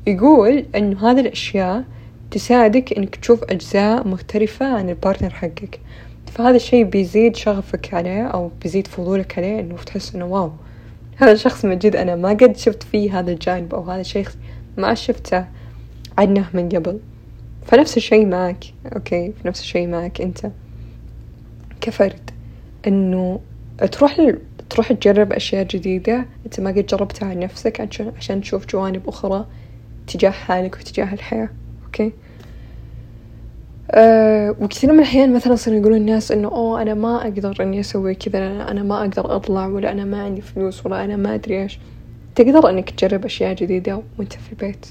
يقول 0.07 0.65
إنه 0.75 1.11
هذه 1.11 1.19
الأشياء 1.19 1.83
تساعدك 2.31 2.93
إنك 2.97 3.15
تشوف 3.15 3.43
أجزاء 3.43 4.07
مختلفة 4.07 4.65
عن 4.65 4.89
ال 4.89 4.94
partner 4.94 5.29
حقك. 5.29 5.79
فهذا 6.31 6.55
الشي 6.55 6.83
بيزيد 6.83 7.35
شغفك 7.35 7.93
عليه 7.93 8.23
أو 8.27 8.51
بيزيد 8.61 8.87
فضولك 8.87 9.37
عليه 9.37 9.59
إنه 9.59 9.75
تحس 9.75 10.15
إنه 10.15 10.25
wow 10.25 10.51
هذا 11.17 11.31
الشخص 11.31 11.65
من 11.65 11.79
جد 11.79 11.95
أنا 11.95 12.15
ما 12.15 12.29
قد 12.29 12.57
شفت 12.57 12.83
فيه 12.83 13.19
هذا 13.19 13.31
الجانب 13.31 13.73
أو 13.75 13.81
هذا 13.91 14.01
الشيء 14.01 14.27
ما 14.77 14.93
شفته 14.93 15.45
عنه 16.17 16.49
من 16.53 16.69
قبل. 16.69 16.99
فنفس 17.65 17.97
الشي 17.97 18.25
معك 18.25 18.63
okay 18.95 19.33
نفس 19.45 19.61
الشي 19.61 19.87
معك 19.87 20.21
أنت 20.21 20.51
كفرد. 21.81 22.32
إنه 22.87 23.39
تروح 23.91 24.19
ل... 24.19 24.37
تروح 24.69 24.91
تجرب 24.93 25.33
أشياء 25.33 25.63
جديدة 25.63 26.25
أنت 26.45 26.59
ما 26.59 26.69
قد 26.69 26.85
جربتها 26.85 27.27
عن 27.27 27.39
نفسك 27.39 27.81
عشان 27.81 28.11
عشان 28.17 28.41
تشوف 28.41 28.65
جوانب 28.65 29.07
أخرى 29.07 29.45
تجاه 30.07 30.29
حالك 30.29 30.75
وتجاه 30.75 31.13
الحياة 31.13 31.49
Okay؟ 31.85 32.11
أه 33.91 34.55
وكثير 34.59 34.91
من 34.91 34.99
الأحيان 34.99 35.33
مثلا 35.33 35.55
صاروا 35.55 35.79
يقولون 35.79 35.97
الناس 35.97 36.31
إنه 36.31 36.47
oh 36.47 36.81
أنا 36.81 36.93
ما 36.93 37.21
أقدر 37.21 37.55
إني 37.63 37.79
أسوي 37.79 38.15
كذا 38.15 38.71
أنا 38.71 38.83
ما 38.83 38.99
أقدر 39.01 39.35
أطلع 39.35 39.67
ولا 39.67 39.91
أنا 39.91 40.05
ما 40.05 40.23
عندي 40.23 40.41
فلوس 40.41 40.85
ولا 40.85 41.05
أنا 41.05 41.15
ما 41.15 41.35
أدري 41.35 41.63
إيش. 41.63 41.79
تقدر 42.35 42.69
إنك 42.69 42.89
تجرب 42.89 43.25
أشياء 43.25 43.55
جديدة 43.55 44.01
وأنت 44.19 44.33
في 44.33 44.51
البيت 44.51 44.85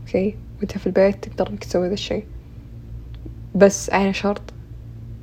okay؟ 0.00 0.34
وأنت 0.58 0.78
في 0.78 0.86
البيت 0.86 1.24
تقدر 1.24 1.50
إنك 1.50 1.64
تسوي 1.64 1.88
ذا 1.88 1.94
الشي 1.94 2.22
بس 3.54 3.90
على 3.90 4.12
شرط 4.12 4.42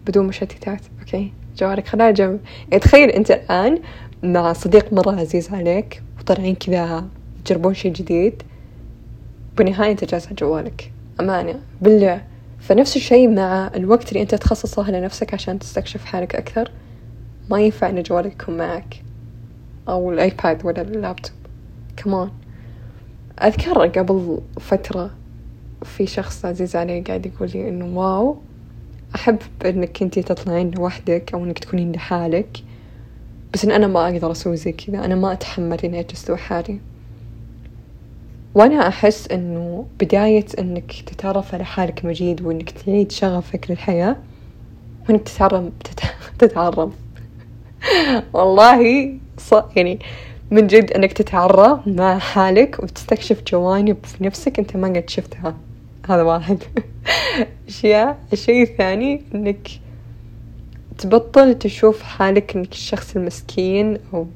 بدون 0.08 0.28
مشتتات 0.28 0.82
okay؟ 1.00 1.32
جوالك 1.58 1.88
خله 1.88 2.12
جنب 2.12 2.40
يعني 2.72 2.80
تخيل 2.80 3.10
أنت 3.10 3.32
الآن 3.32 3.80
مع 4.24 4.54
صديق 4.54 4.94
مرة 4.94 5.20
عزيز 5.20 5.54
عليك 5.54 6.04
وطالعين 6.20 6.56
كذا 6.56 7.06
تجربون 7.46 7.74
شي 7.74 7.90
جديد 7.90 8.44
بالنهاية 9.58 9.92
أنت 9.92 10.06
جالس 10.06 10.26
على 10.26 10.36
جوالك. 10.36 10.92
أمانة. 11.20 11.60
بالله. 11.82 12.22
فنفس 12.60 12.96
الشيء 12.96 13.30
مع 13.30 13.72
الوقت 13.76 14.10
اللي 14.10 14.22
أنت 14.22 14.36
تخصصه 14.36 14.92
لنفسك 14.92 15.34
عشان 15.34 15.60
تستكشف 15.60 16.06
حالك 16.06 16.36
أكثر 16.36 16.72
ما 17.50 17.60
ينفع 17.62 17.90
إن 17.90 18.04
جوالك 18.04 18.32
يكون 18.42 18.58
معك. 18.58 19.04
أو 19.90 20.12
الآيباد 20.12 20.66
ولا 20.66 20.82
اللابتوب. 20.82 21.36
كمان 21.98 22.30
أذكر 23.44 23.88
قبل 23.88 24.42
فترة 24.60 25.12
في 25.84 26.08
شخص 26.08 26.46
عزيز 26.46 26.76
علي 26.76 27.02
قاعد 27.02 27.26
يقول 27.26 27.50
لي 27.54 27.70
إنه 27.70 28.00
واو 28.00 28.38
أحب 29.16 29.38
إنك 29.66 30.02
أنتي 30.02 30.24
تطلعين 30.24 30.72
لوحدك 30.72 31.34
أو 31.34 31.44
إنك 31.44 31.60
تكونين 31.60 31.92
لحالك 31.92 32.64
بس 33.54 33.66
إن 33.66 33.72
أنا 33.72 33.88
ما 33.88 34.04
أقدر 34.10 34.32
أسوي 34.32 34.58
زي 34.58 34.72
كذا 34.72 35.06
أنا 35.06 35.16
ما 35.16 35.34
أتحمل 35.34 35.80
إني 35.84 36.00
أجلس 36.00 36.30
لوحدي. 36.30 36.80
وأنا 38.56 38.88
أحس 38.88 39.28
إنه 39.28 39.86
بداية 40.00 40.46
إنك 40.60 40.92
تتعرف 41.06 41.54
على 41.54 41.66
حالك 41.66 42.06
مجيد 42.06 42.42
وإنك 42.42 42.72
تعيد 42.72 43.12
شغفك 43.12 43.72
للحياة 43.72 44.16
وإنك 45.10 45.22
تتعرم 45.22 45.72
تتعرم. 46.40 46.92
والله 48.34 49.14
ص... 49.38 49.54
يعني 49.76 50.00
من 50.52 50.68
جد 50.68 50.92
إنك 50.92 51.14
تتعرى 51.14 51.84
مع 51.86 52.18
حالك 52.20 52.80
وتستكشف 52.84 53.44
جوانب 53.48 53.98
في 54.04 54.24
نفسك 54.24 54.60
أنت 54.60 54.78
ما 54.78 54.88
قد 54.88 55.10
شفتها. 55.10 55.56
هذا 56.10 56.22
واحد. 56.22 56.58
أشياء 57.68 58.20
الشيء 58.34 58.64
الثاني 58.64 59.22
إنك 59.36 59.68
تبطل 60.98 61.60
تشوف 61.60 62.02
حالك 62.02 62.56
إنك 62.56 62.72
الشخص 62.72 63.16
المسكين 63.16 63.98
أو 64.14 64.28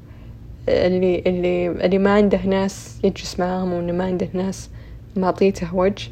اللي 0.68 1.22
اللي 1.26 1.68
اللي 1.68 1.98
ما 1.98 2.14
عنده 2.14 2.46
ناس 2.46 3.00
يجلس 3.04 3.40
معاهم 3.40 3.72
وإنه 3.72 3.92
ما 3.92 4.04
عنده 4.04 4.28
ناس 4.32 4.70
معطيته 5.16 5.74
وجه. 5.74 6.10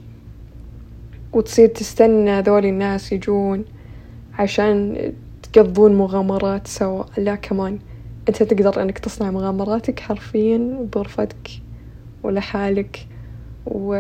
وتصير 1.33 1.69
تستنى 1.69 2.31
هذول 2.31 2.67
الناس 2.67 3.13
يجون 3.13 3.65
عشان 4.39 5.13
تقضون 5.53 5.95
مغامرات 5.95 6.67
سوا. 6.67 7.05
لا 7.19 7.35
كمان 7.35 7.79
أنت 8.29 8.43
تقدر 8.43 8.83
إنك 8.83 8.99
تصنع 8.99 9.31
مغامراتك 9.31 10.01
حرفيا 10.01 10.89
بغرفتك 10.93 11.51
ولحالك 12.23 13.07
و... 13.67 13.97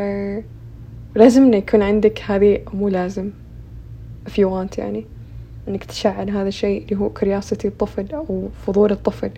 ولازم 1.16 1.42
إنه 1.42 1.56
يكون 1.56 1.82
عندك 1.82 2.22
هذه 2.26 2.58
مو 2.74 2.88
لازم 2.88 3.30
if 4.28 4.32
you 4.32 4.44
want 4.44 4.78
يعني 4.78 5.04
إنك 5.68 5.84
تشعل 5.84 6.30
هذا 6.30 6.48
الشيء 6.48 6.84
اللي 6.84 6.96
هو 6.96 7.10
كرياسة 7.10 7.58
الطفل 7.64 8.14
أو 8.14 8.48
فضول 8.66 8.92
الطفل. 8.92 9.30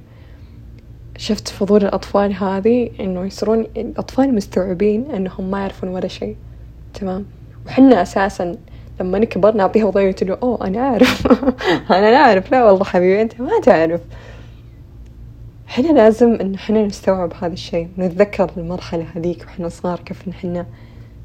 شفت 1.17 1.49
فضول 1.49 1.83
الأطفال 1.85 2.35
هذه 2.35 2.91
إنه 3.01 3.25
يصيرون 3.25 3.67
الأطفال 3.77 4.35
مستوعبين 4.35 5.11
إنهم 5.11 5.51
ما 5.51 5.61
يعرفون 5.61 5.89
ولا 5.89 6.09
شيء 6.09 6.37
تمام؟ 6.95 7.27
وحنا 7.67 8.03
أساسا 8.03 8.57
لما 9.01 9.19
نكبر 9.19 9.55
نعطيها 9.55 9.85
وضعية 9.85 10.17
إنه 10.23 10.39
أوه 10.43 10.67
أنا 10.67 10.79
أعرف 10.79 11.27
أنا 11.99 12.17
أعرف 12.17 12.53
لا 12.53 12.65
والله 12.65 12.85
حبيبي 12.85 13.23
أنت 13.23 13.41
ما 13.41 13.61
تعرف. 13.63 14.01
حنا 15.67 15.93
لازم 15.93 16.33
إن 16.35 16.59
حنا 16.59 16.87
نستوعب 16.87 17.33
هذا 17.41 17.53
الشيء 17.53 17.89
ونتذكر 17.99 18.51
المرحلة 18.57 19.07
هذيك 19.15 19.41
وإحنا 19.43 19.69
صغار 19.69 20.01
كيف 20.01 20.29
نحنا 20.29 20.67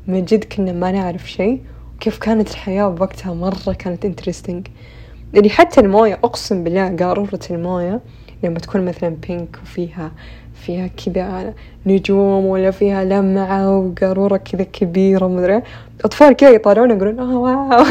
من 0.07 0.25
جد 0.25 0.43
كنا 0.43 0.71
ما 0.71 0.91
نعرف 0.91 1.31
شيء 1.31 1.61
وكيف 1.95 2.17
كانت 2.17 2.51
الحياة 2.51 2.89
بوقتها 2.89 3.33
مرة 3.33 3.73
كانت 3.79 4.05
interesting 4.05 4.67
يعني 5.33 5.49
حتى 5.49 5.81
الموية 5.81 6.13
أقسم 6.13 6.63
بالله 6.63 6.95
قارورة 6.95 7.39
الموية 7.51 8.01
لما 8.43 8.59
تكون 8.59 8.85
مثلا 8.85 9.09
بينك 9.27 9.59
وفيها 9.63 10.11
فيها 10.53 10.87
كذا 10.87 11.53
نجوم 11.85 12.45
ولا 12.45 12.71
فيها 12.71 13.03
لمعة 13.03 13.77
وقارورة 13.77 14.37
كذا 14.37 14.63
كبيرة 14.63 15.25
ومدري 15.25 15.61
أطفال 16.05 16.33
كذا 16.33 16.49
يطالعون 16.49 16.91
يقولون 16.91 17.19
آه 17.19 17.37
wow 17.37 17.85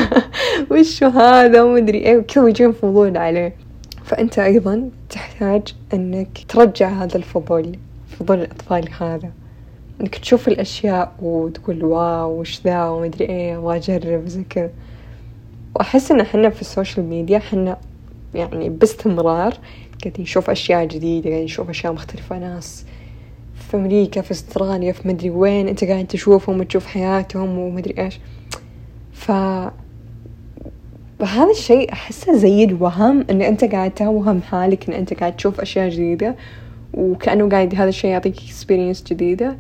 وشو 0.71 1.07
هذا؟ 1.07 1.63
ومدري 1.63 1.99
إيه. 1.99 2.17
وكذا 2.17 2.49
يجون 2.49 2.73
فضول 2.73 3.17
عليه. 3.17 3.55
فأنت 4.05 4.39
أيضا 4.39 4.91
تحتاج 5.11 5.63
أنك 5.95 6.45
ترجع 6.49 6.89
هذا 6.89 7.17
الفضول 7.17 7.77
فضول 8.19 8.41
الأطفال 8.41 8.89
هذا. 9.01 9.31
إنك 10.03 10.15
تشوف 10.15 10.49
الأشياء 10.49 11.13
وتقول 11.23 11.85
wow 11.85 12.41
وش 12.41 12.61
ذا؟ 12.65 12.89
ومدري 12.89 13.25
إيه 13.25 13.59
أبغى 13.59 13.77
أجرب 13.77 14.27
زي 14.29 14.45
كذا. 14.51 14.71
وأحس 15.75 16.11
إن 16.11 16.21
إحنا 16.21 16.51
في 16.51 16.61
ال 16.61 16.68
social 16.68 17.07
media 17.07 17.37
إحنا 17.37 17.77
يعني 18.35 18.69
باستمرار 18.69 19.55
قاعدين 20.05 20.23
نشوف 20.23 20.51
أشياء 20.51 20.85
جديدة 20.85 21.29
قاعدين 21.31 21.45
نشوف 21.45 21.71
أشياء 21.71 21.93
مختلفة 21.93 22.39
ناس 22.39 22.85
في 23.55 23.77
أمريكا 23.77 24.21
في 24.21 24.31
أستراليا 24.31 24.93
في 24.93 25.09
مدري 25.09 25.31
وين 25.31 25.69
أنت 25.69 25.85
قاعد 25.85 26.07
تشوفهم 26.07 26.61
وتشوف 26.61 26.87
حياتهم 26.87 27.59
ومدري 27.59 27.95
إيش. 27.99 28.21
ف 29.13 29.31
وهذا 31.21 31.51
الشيء 31.51 31.93
أحسه 31.93 32.37
زي 32.37 32.65
الوهم 32.65 33.25
إن 33.31 33.43
أنت 33.43 33.65
قاعد 33.65 33.91
توهم 33.91 34.43
حالك 34.43 34.89
إن 34.89 34.95
أنت 34.95 35.15
قاعد 35.15 35.37
تشوف 35.37 35.61
أشياء 35.61 35.89
جديدة 35.89 36.35
وكأنه 36.95 37.49
قاعد 37.49 37.75
هذا 37.75 37.89
الشيء 37.89 38.11
يعطيك 38.11 38.37
experience 38.37 39.05
جديدة. 39.11 39.57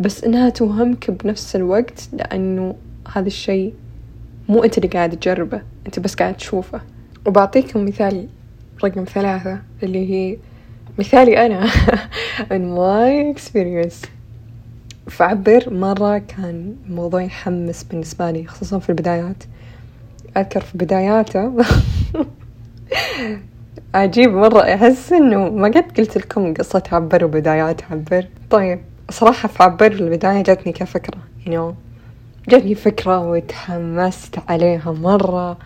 بس 0.00 0.24
إنها 0.24 0.50
توهمك 0.50 1.10
بنفس 1.10 1.56
الوقت 1.56 2.08
لأنه 2.12 2.74
هذا 3.12 3.26
الشيء 3.26 3.74
مو 4.48 4.64
أنت 4.64 4.78
اللي 4.78 4.88
قاعد 4.88 5.16
تجربه 5.16 5.62
أنت 5.86 6.00
بس 6.00 6.14
قاعد 6.14 6.36
تشوفه. 6.36 6.80
وبعطيكم 7.26 7.84
مثال 7.84 8.28
رقم 8.84 9.04
ثلاثة 9.04 9.58
اللي 9.82 10.10
هي 10.10 10.36
مثالي 10.98 11.46
أنا 11.46 11.66
من 12.50 12.76
my 12.76 13.36
experience. 13.36 14.06
فعبر 15.10 15.74
مرة 15.74 16.18
كان 16.18 16.76
موضوع 16.88 17.22
يحمس 17.22 17.82
بالنسبة 17.82 18.30
لي 18.30 18.46
خصوصا 18.46 18.78
في 18.78 18.88
البدايات. 18.88 19.44
أذكر 20.36 20.60
في 20.60 20.78
بداياته 20.78 21.52
عجيب 23.94 24.30
مرة 24.30 24.74
أحس 24.74 25.12
إنه 25.12 25.48
ما 25.48 25.68
قد 25.68 25.98
قلت 25.98 26.18
لكم 26.18 26.54
قصة 26.54 26.82
عبر 26.92 27.24
وبدايات 27.24 27.80
عبر. 27.90 28.26
طيب. 28.50 28.78
صراحة 29.10 29.48
في 29.48 29.62
عبر 29.62 29.92
البداية 29.92 30.42
جاتني 30.42 30.72
كفكرة 30.72 31.18
you 31.46 31.48
know 31.48 31.74
جاتني 32.48 32.74
فكرة 32.74 33.18
وتحمست 33.18 34.38
عليها 34.48 34.92
مرة 34.92 35.58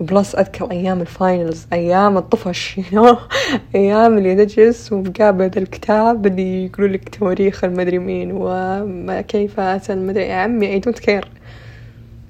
و 0.00 0.07
plus 0.07 0.34
أذكر 0.34 0.70
أيام 0.70 1.00
ال 1.00 1.09
finals 1.09 1.66
أيام 1.72 2.18
الطفش 2.18 2.80
you 2.92 3.02
know 3.02 3.16
أيام 3.74 4.18
اللي 4.18 4.44
تجلس 4.44 4.92
ومقابل 4.92 5.50
الكتاب 5.56 6.26
اللي 6.26 6.66
يقولوا 6.66 6.88
لك 6.90 7.08
تواريخ 7.08 7.64
المدري 7.64 7.98
مين 7.98 8.32
وما 8.32 9.20
كيف 9.20 9.60
المدري 9.60 10.24
يا 10.24 10.34
عمي 10.34 10.66
I 10.72 10.78
don't 10.78 10.98
care 10.98 11.28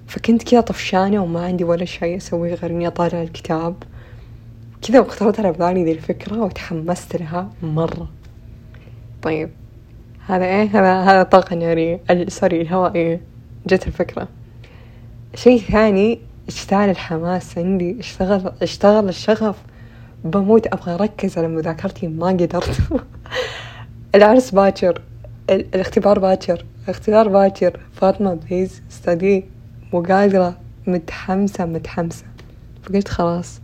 فكنت 0.08 0.42
كذا 0.42 0.60
طفشانة 0.60 1.22
وما 1.22 1.44
عندي 1.44 1.64
ولا 1.64 1.84
شيء 1.84 2.16
أسويه 2.16 2.54
غير 2.54 2.70
إني 2.70 2.86
أطالع 2.86 3.22
الكتاب. 3.22 3.74
كذا 4.82 5.00
واخترت 5.00 5.40
على 5.40 5.52
بالي 5.52 5.84
ذي 5.84 5.92
الفكرة 5.92 6.38
وتحمست 6.42 7.16
لها 7.16 7.50
مرة. 7.62 8.08
طيب. 9.22 9.50
هذا 10.28 10.44
إيه؟ 10.44 10.62
هذا 10.62 11.00
هذا 11.00 11.22
طاقة 11.22 11.56
نارية 11.56 12.00
sorry 12.28 12.60
الهوائية 12.60 13.20
جت 13.66 13.86
الفكرة. 13.86 14.28
شيء 15.34 15.60
ثاني 15.60 16.18
اشتعل 16.48 16.90
الحماس 16.90 17.58
عندي. 17.58 18.00
اشتغل 18.00 18.52
اشتغل 18.62 19.08
الشغف. 19.08 19.56
بموت 20.24 20.66
أبغى 20.66 20.94
أركز 20.94 21.38
على 21.38 21.48
مذاكرتي 21.48 22.08
ما 22.08 22.26
قدرت. 22.26 22.78
العرس 24.14 24.50
باكر. 24.50 25.02
الاختبار 25.50 26.18
باكر. 26.18 26.64
الاختبار 26.84 27.28
باكر. 27.28 27.80
فاطمة 27.92 28.34
please 28.34 28.82
استدي 28.90 29.44
مو 29.92 30.02
قادرة 30.02 30.56
متحمسة 30.86 31.64
متحمسة. 31.64 32.24
فقلت 32.82 33.08
خلاص 33.08 33.60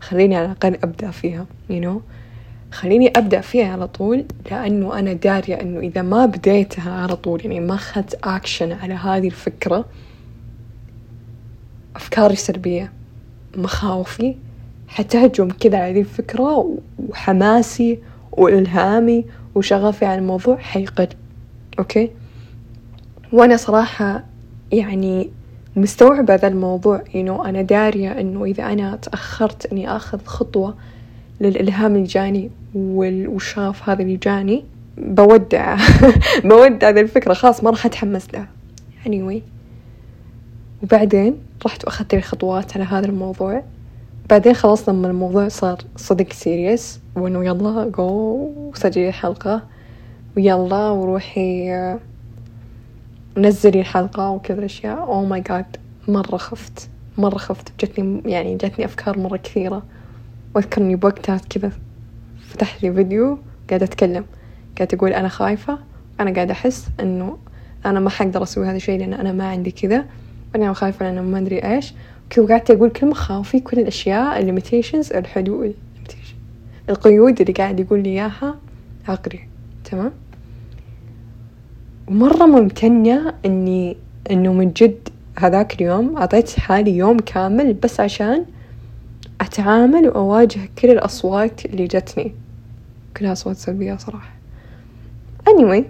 خليني 0.00 0.36
على 0.36 0.46
الأقل 0.46 0.78
أبدأ 0.82 1.10
فيها 1.10 1.46
you 1.70 1.84
know. 1.84 2.00
خليني 2.74 3.08
أبدأ 3.16 3.40
فيها 3.40 3.72
على 3.72 3.88
طول 3.88 4.24
لأنه 4.50 4.98
أنا 4.98 5.12
دارية 5.12 5.60
أنه 5.60 5.80
إذا 5.80 6.02
ما 6.02 6.26
بديتها 6.26 6.92
على 6.92 7.16
طول 7.16 7.40
يعني 7.40 7.60
ما 7.60 7.74
أخذت 7.74 8.18
أكشن 8.24 8.72
على 8.72 8.94
هذه 8.94 9.26
الفكرة 9.26 9.84
أفكاري 11.96 12.36
سلبية 12.36 12.92
مخاوفي 13.56 14.34
حتهجم 14.88 15.48
كذا 15.50 15.78
على 15.78 15.92
ذي 15.92 16.00
الفكرة 16.00 16.76
وحماسي 17.08 17.98
وإلهامي 18.32 19.24
وشغفي 19.54 20.04
عن 20.04 20.18
الموضوع 20.18 20.56
حيقل. 20.56 21.08
أوكي؟ 21.78 22.10
وأنا 23.32 23.56
صراحة 23.56 24.24
يعني 24.72 25.30
مستوعبة 25.76 26.34
ذا 26.34 26.48
الموضوع 26.48 26.98
you 26.98 27.26
know 27.26 27.46
أنا 27.46 27.62
دارية 27.62 28.20
إنه 28.20 28.44
إذا 28.44 28.72
أنا 28.72 28.96
تأخرت 28.96 29.66
إني 29.66 29.96
آخذ 29.96 30.24
خطوة 30.24 30.74
للإلهام 31.40 31.96
اللي 31.96 32.50
جاني 32.74 33.26
والشغف 33.26 33.88
هذا 33.88 34.02
اللي 34.02 34.16
جاني 34.16 34.64
بودع 34.98 35.76
بودع 36.44 36.90
ذي 36.90 37.00
الفكرة 37.00 37.34
خلاص 37.34 37.64
ما 37.64 37.70
راح 37.70 37.86
أتحمس 37.86 38.26
لها. 38.34 38.48
Anyway. 39.06 39.42
وبعدين 40.82 41.36
رحت 41.66 41.84
وأخذت 41.84 42.14
لي 42.14 42.20
خطوات 42.20 42.76
على 42.76 42.84
هذا 42.84 43.06
الموضوع. 43.06 43.62
بعدين 44.30 44.54
خلاص 44.54 44.88
لما 44.88 45.08
الموضوع 45.08 45.48
صار 45.48 45.78
صدق 45.96 46.32
serious 46.32 47.00
وإنه 47.16 47.44
يلا 47.44 47.84
جو 47.84 48.50
وسجلي 48.56 49.08
الحلقة 49.08 49.62
ويلا 50.36 50.90
وروحي 50.90 51.70
نزلي 53.36 53.80
الحلقة 53.80 54.30
وكذا 54.30 54.58
الأشياء 54.58 54.98
oh 54.98 55.24
my 55.24 55.40
god 55.40 55.76
مرة 56.08 56.36
خفت 56.36 56.88
مرة 57.18 57.38
خفت 57.38 57.72
جتني 57.80 58.22
يعني 58.26 58.56
جتني 58.56 58.84
أفكار 58.84 59.18
مرة 59.18 59.36
كثيرة. 59.36 59.82
وأذكر 60.54 60.80
إني 60.80 60.96
بوقتها 60.96 61.40
كذا 61.50 61.72
فتحت 62.48 62.82
لي 62.82 62.92
فيديو 62.92 63.38
قاعدة 63.68 63.84
أتكلم. 63.86 64.24
قاعدة 64.76 64.98
أقول 64.98 65.12
أنا 65.12 65.28
خايفة 65.28 65.78
أنا 66.20 66.34
قاعدة 66.34 66.52
أحس 66.52 66.86
إنه 67.00 67.38
أنا 67.86 68.00
ما 68.00 68.10
حقدر 68.10 68.42
أسوي 68.42 68.66
هذا 68.66 68.76
الشيء 68.76 68.98
لأن 68.98 69.14
أنا 69.14 69.32
ما 69.32 69.48
عندي 69.48 69.70
كذا. 69.70 70.04
أنا 70.56 70.72
خايفة 70.72 71.10
لأن 71.10 71.22
ما 71.24 71.38
أدري 71.38 71.58
إيش. 71.58 71.94
كذا 72.30 72.46
قعدت 72.46 72.70
أقول 72.70 72.90
كل 72.90 73.06
مخاوفي 73.06 73.60
كل 73.60 73.78
الأشياء 73.78 74.40
ال 74.40 74.46
limitations 74.46 75.12
الحدود 75.12 75.74
القيود 76.88 77.40
اللي 77.40 77.52
قاعد 77.52 77.80
يقول 77.80 78.02
لي 78.02 78.08
إياها 78.10 78.54
عقلي. 79.08 79.40
تمام؟ 79.84 80.12
ومرة 82.08 82.46
ممتنة 82.46 83.34
إني 83.44 83.96
إنه 84.30 84.52
من 84.52 84.72
جد 84.72 85.08
هذاك 85.38 85.74
اليوم 85.74 86.16
أعطيت 86.16 86.50
حالي 86.50 86.96
يوم 86.96 87.18
كامل 87.18 87.72
بس 87.72 88.00
عشان 88.00 88.44
أتعامل 89.44 90.08
وأواجه 90.08 90.60
كل 90.78 90.90
الأصوات 90.90 91.66
اللي 91.66 91.86
جتني. 91.86 92.34
كلها 93.16 93.32
أصوات 93.32 93.56
سلبية 93.56 93.96
صراحة. 93.96 94.30
Anyway 95.48 95.82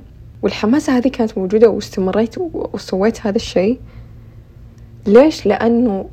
والحماسة 0.42 0.96
هذه 0.96 1.08
كانت 1.08 1.38
موجودة 1.38 1.70
واستمريت 1.70 2.34
وسويت 2.38 3.26
هذا 3.26 3.36
الشيء. 3.36 3.80
ليش؟ 5.06 5.46
لأنه 5.46 6.08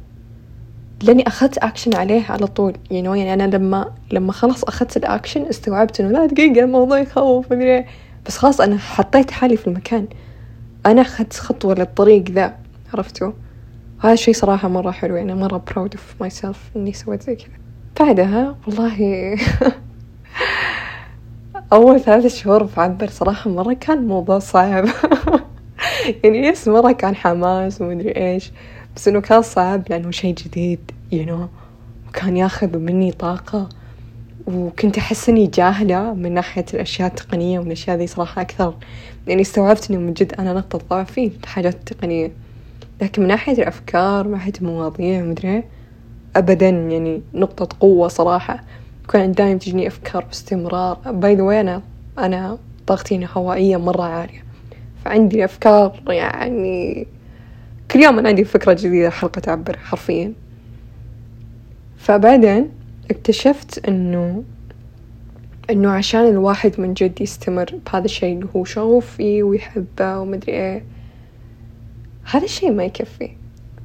لأني 1.04 1.28
أخذت 1.28 1.58
اكشن 1.58 1.96
عليه 1.96 2.24
على 2.30 2.48
طول. 2.48 2.74
You 2.74 2.92
know 2.92 2.94
يعني 2.94 3.34
أنا 3.34 3.56
لما 3.56 3.92
لما 4.12 4.32
خلاص 4.32 4.64
أخذت 4.64 4.98
الاكشن 4.98 5.46
استوعبت 5.46 6.00
إنه 6.00 6.10
لا 6.10 6.26
دقيقة 6.26 6.64
الموضوع 6.64 7.00
يخوف 7.00 7.52
مدري 7.52 7.86
بس 8.26 8.38
خلاص 8.38 8.62
أنا 8.62 8.78
حطيت 8.78 9.32
حالي 9.32 9.58
في 9.58 9.68
المكان. 9.68 10.08
أنا 10.86 11.02
أخذت 11.02 11.34
خطوة 11.34 11.76
للطريق 11.76 12.30
ذا. 12.30 12.56
عرفتوا؟ 12.94 13.32
هذا 14.02 14.14
الشيء 14.14 14.34
صراحة 14.34 14.68
مرة 14.68 14.92
حلو 14.92 15.16
يعني 15.16 15.36
مرة 15.36 15.64
proud 15.70 15.90
of 15.94 16.26
myself 16.26 16.58
إني 16.76 16.94
سويت 16.94 17.24
زي 17.24 17.36
كذا. 17.36 17.48
بعدها 18.00 18.56
والله 18.68 19.36
أول 21.74 22.00
ثلاثة 22.00 22.28
شهور 22.28 22.68
في 22.68 22.82
عبر 22.82 23.10
صراحة 23.10 23.50
مرة 23.50 23.74
كان 23.74 24.08
موضوع 24.08 24.40
صعب. 24.40 24.86
يعني 26.24 26.48
yes 26.48 26.68
مرة 26.68 26.92
كان 26.92 27.16
حماس 27.16 27.82
ومدري 27.82 28.16
إيش 28.16 28.52
بس 28.96 29.08
إنه 29.08 29.22
كان 29.22 29.42
صعب 29.42 29.84
لأنه 29.90 30.12
شيء 30.12 30.36
جديد 30.36 30.92
you 31.12 31.30
know. 31.30 31.48
وكان 32.10 32.38
ياخذ 32.38 32.78
مني 32.78 33.12
طاقة 33.12 33.70
وكنت 34.48 34.98
أحس 34.98 35.30
إني 35.30 35.48
جاهلة 35.48 36.14
من 36.14 36.34
ناحية 36.34 36.66
الأشياء 36.74 37.08
التقنية 37.08 37.60
والأشياء 37.60 37.98
ذي 37.98 38.08
صراحة 38.08 38.42
أكثر. 38.42 38.76
يعني 39.28 39.42
استوعبت 39.42 39.92
إنه 39.92 40.00
من 40.00 40.14
جد 40.14 40.34
أنا 40.40 40.54
نقطة 40.54 40.80
ضعفي 40.90 41.30
في 41.30 41.38
الحاجات 41.44 41.74
التقنية 41.74 42.32
لكن 43.02 43.22
من 43.22 43.28
ناحية 43.28 43.54
الأفكار 43.54 44.28
من 44.28 44.32
ناحية 44.32 44.54
المواضيع 44.62 45.22
مدري 45.22 45.64
أبدا 46.36 46.70
يعني 46.70 47.22
نقطة 47.34 47.78
قوة 47.80 48.08
صراحة. 48.08 48.64
كان 49.10 49.32
دايم 49.32 49.58
تجيني 49.58 49.88
أفكار 49.88 50.26
باستمرار. 50.26 50.98
باي 51.06 51.36
ذا 51.36 51.62
أنا 51.62 51.82
أنا 52.18 52.58
طاقتي 52.88 53.28
هوائية 53.34 53.78
مرة 53.78 54.04
عالية. 54.04 54.44
فعندي 55.06 55.46
أفكار 55.46 56.02
يعني 56.08 57.08
كل 57.92 58.00
يوم 58.00 58.20
أنا 58.20 58.30
عندي 58.30 58.44
فكرة 58.44 58.74
جديدة 58.74 59.10
حلقة 59.10 59.40
تعبر 59.40 59.78
حرفيا. 59.78 60.34
فبعدين 61.98 62.70
اكتشفت 63.12 63.88
إنه 63.88 64.44
إنه 65.70 65.90
عشان 65.90 66.28
الواحد 66.28 66.72
من 66.78 66.94
جد 66.94 67.22
يستمر 67.22 67.80
بهذا 67.86 68.06
الشيء 68.06 68.36
اللي 68.36 68.48
هو 68.56 68.64
شغوف 68.64 69.06
فيه 69.16 69.44
ويحبه 69.44 70.20
ومدري 70.20 70.52
إيه. 70.54 70.84
هذا 72.24 72.44
الشيء 72.46 72.72
ما 72.72 72.84
يكفي. 72.84 73.32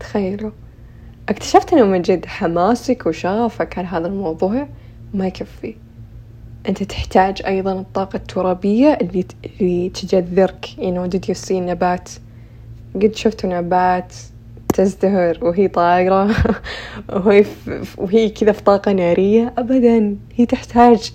تخيلوا. 0.00 0.50
اكتشفت 1.28 1.72
إنه 1.72 1.84
من 1.84 2.02
جد 2.02 2.26
حماسك 2.26 3.06
وشغفك 3.06 3.78
على 3.78 3.86
هذا 3.86 4.06
الموضوع 4.06 4.68
ما 5.14 5.26
يكفي. 5.26 5.74
أنت 6.68 6.82
تحتاج 6.82 7.42
أيضا 7.46 7.72
الطاقة 7.72 8.16
الترابية 8.16 8.98
اللي 9.00 9.24
اللي 9.60 9.88
تجذرك. 9.88 10.78
يعني 10.78 11.10
did 11.10 11.22
you 11.28 11.48
see 11.48 11.52
نبات؟ 11.52 12.10
قد 12.94 13.14
شفتوا 13.14 13.50
نبات 13.50 14.12
تزدهر 14.74 15.38
وهي 15.42 15.68
طايرة 15.68 16.34
وهي 17.24 17.44
وهي 17.98 18.28
كذا 18.28 18.52
في 18.52 18.62
طاقة 18.62 18.92
نارية؟ 18.92 19.54
أبدا. 19.58 20.16
هي 20.36 20.46
تحتاج 20.46 21.12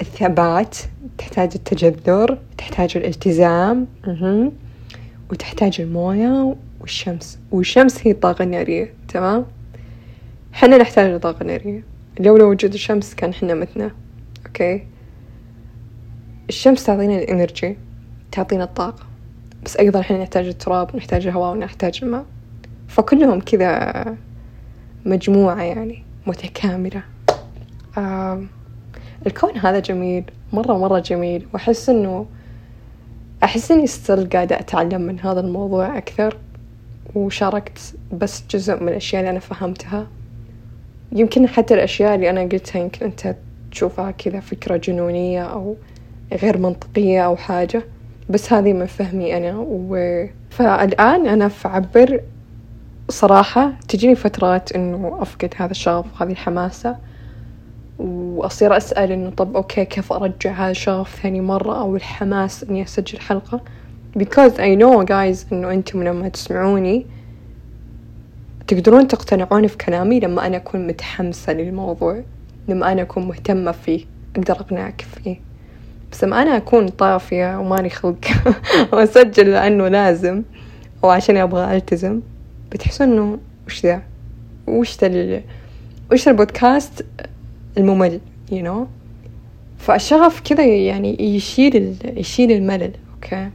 الثبات 0.00 0.76
تحتاج 1.18 1.50
التجذر 1.54 2.38
تحتاج 2.58 2.96
الالتزام. 2.96 3.86
وتحتاج 5.32 5.80
الموية 5.80 6.56
والشمس. 6.80 7.38
والشمس 7.50 8.06
هي 8.06 8.10
الطاقة 8.10 8.42
النارية 8.42 8.94
تمام؟ 9.08 9.46
حنا 10.52 10.78
نحتاج 10.78 11.10
لطاقة 11.14 11.44
نارية. 11.44 11.84
لولا 12.20 12.44
وجود 12.44 12.72
الشمس 12.72 13.14
كان 13.14 13.34
حنا 13.34 13.54
متنا 13.54 13.90
أوكي؟ 14.46 14.86
الشمس 16.48 16.84
تعطينا 16.84 17.18
ال 17.18 17.26
energy 17.26 17.76
تعطينا 18.32 18.64
الطاقة 18.64 19.06
بس 19.64 19.76
أيضا 19.76 20.00
إحنا 20.00 20.18
نحتاج 20.18 20.46
التراب 20.46 20.96
نحتاج 20.96 21.26
الهواء 21.26 21.52
ونحتاج 21.52 22.00
الماء. 22.02 22.24
فكلهم 22.88 23.40
كذا 23.40 24.16
مجموعة 25.04 25.62
يعني 25.62 26.04
متكاملة. 26.26 27.02
آه 27.98 28.42
الكون 29.26 29.58
هذا 29.58 29.78
جميل 29.78 30.24
مرة 30.52 30.78
مرة 30.78 30.98
جميل. 30.98 31.46
وأحس 31.54 31.88
إنه 31.88 32.26
أحس 33.44 33.70
إني 33.70 33.86
still 33.86 34.28
قاعدة 34.28 34.60
أتعلم 34.60 35.00
من 35.00 35.20
هذا 35.20 35.40
الموضوع 35.40 35.98
أكثر 35.98 36.36
وشاركت 37.14 37.94
بس 38.12 38.44
جزء 38.50 38.82
من 38.82 38.88
الأشياء 38.88 39.20
اللي 39.20 39.30
أنا 39.30 39.40
فهمتها. 39.40 40.06
يمكن 41.12 41.48
حتى 41.48 41.74
الأشياء 41.74 42.14
اللي 42.14 42.30
أنا 42.30 42.40
قلتها 42.40 42.80
يمكن 42.80 43.06
أنت 43.06 43.36
تشوفها 43.70 44.10
كذا 44.10 44.40
فكرة 44.40 44.76
جنونية 44.76 45.42
أو 45.42 45.76
غير 46.32 46.58
منطقية 46.58 47.20
أو 47.26 47.36
حاجة 47.36 47.82
بس 48.30 48.52
هذه 48.52 48.72
من 48.72 48.86
فهمي 48.86 49.36
أنا. 49.36 49.58
و 49.58 50.24
فالآن 50.50 51.26
أنا 51.26 51.48
في 51.48 51.68
عبر 51.68 52.20
صراحة 53.08 53.72
تجيني 53.88 54.14
فترات 54.14 54.72
إنه 54.72 55.18
أفقد 55.20 55.54
هذا 55.56 55.70
الشغف 55.70 56.06
وهذه 56.14 56.30
الحماسة. 56.30 56.96
وأصير 58.02 58.76
أسأل 58.76 59.12
إنه 59.12 59.30
طب 59.30 59.56
أوكي 59.56 59.84
كيف 59.84 60.12
أرجع 60.12 60.70
الشغف 60.70 61.20
ثاني 61.22 61.40
مرة؟ 61.40 61.80
أو 61.80 61.96
الحماس 61.96 62.64
إني 62.64 62.82
أسجل 62.82 63.20
حلقة؟ 63.20 63.60
Because 64.18 64.52
I 64.58 64.74
know 64.76 65.04
guys 65.04 65.52
إنه 65.52 65.72
أنتم 65.72 66.02
لما 66.02 66.28
تسمعوني 66.28 67.06
تقدرون 68.66 69.08
تقتنعون 69.08 69.66
في 69.66 69.76
كلامي 69.76 70.20
لما 70.20 70.46
أنا 70.46 70.56
أكون 70.56 70.86
متحمسة 70.86 71.52
للموضوع 71.52 72.22
لما 72.68 72.92
أنا 72.92 73.02
أكون 73.02 73.28
مهتمة 73.28 73.72
فيه 73.72 74.04
أقدر 74.36 74.54
أقنعك 74.54 75.00
فيه. 75.00 75.36
بس 76.12 76.24
لما 76.24 76.42
أنا 76.42 76.56
أكون 76.56 76.88
طافية 76.88 77.58
وماني 77.58 77.90
خلق 77.90 78.24
وأسجل 78.92 79.50
لأنه 79.50 79.88
لازم 79.88 80.42
أو 81.04 81.10
عشان 81.10 81.36
أبغى 81.36 81.76
ألتزم 81.76 82.20
بتحسون 82.72 83.12
إنه 83.12 83.38
وش 83.66 83.86
ذا؟ 83.86 84.02
وش 84.66 85.04
ذا 85.04 85.42
وش 86.12 86.28
البودكاست؟ 86.28 87.04
الممل 87.78 88.20
you 88.50 88.64
know. 88.64 88.86
فالشغف 89.78 90.40
كذا 90.40 90.64
يعني 90.64 91.36
يشيل 91.36 91.96
يشيل 92.04 92.52
الملل 92.52 92.92
أوكي 93.14 93.50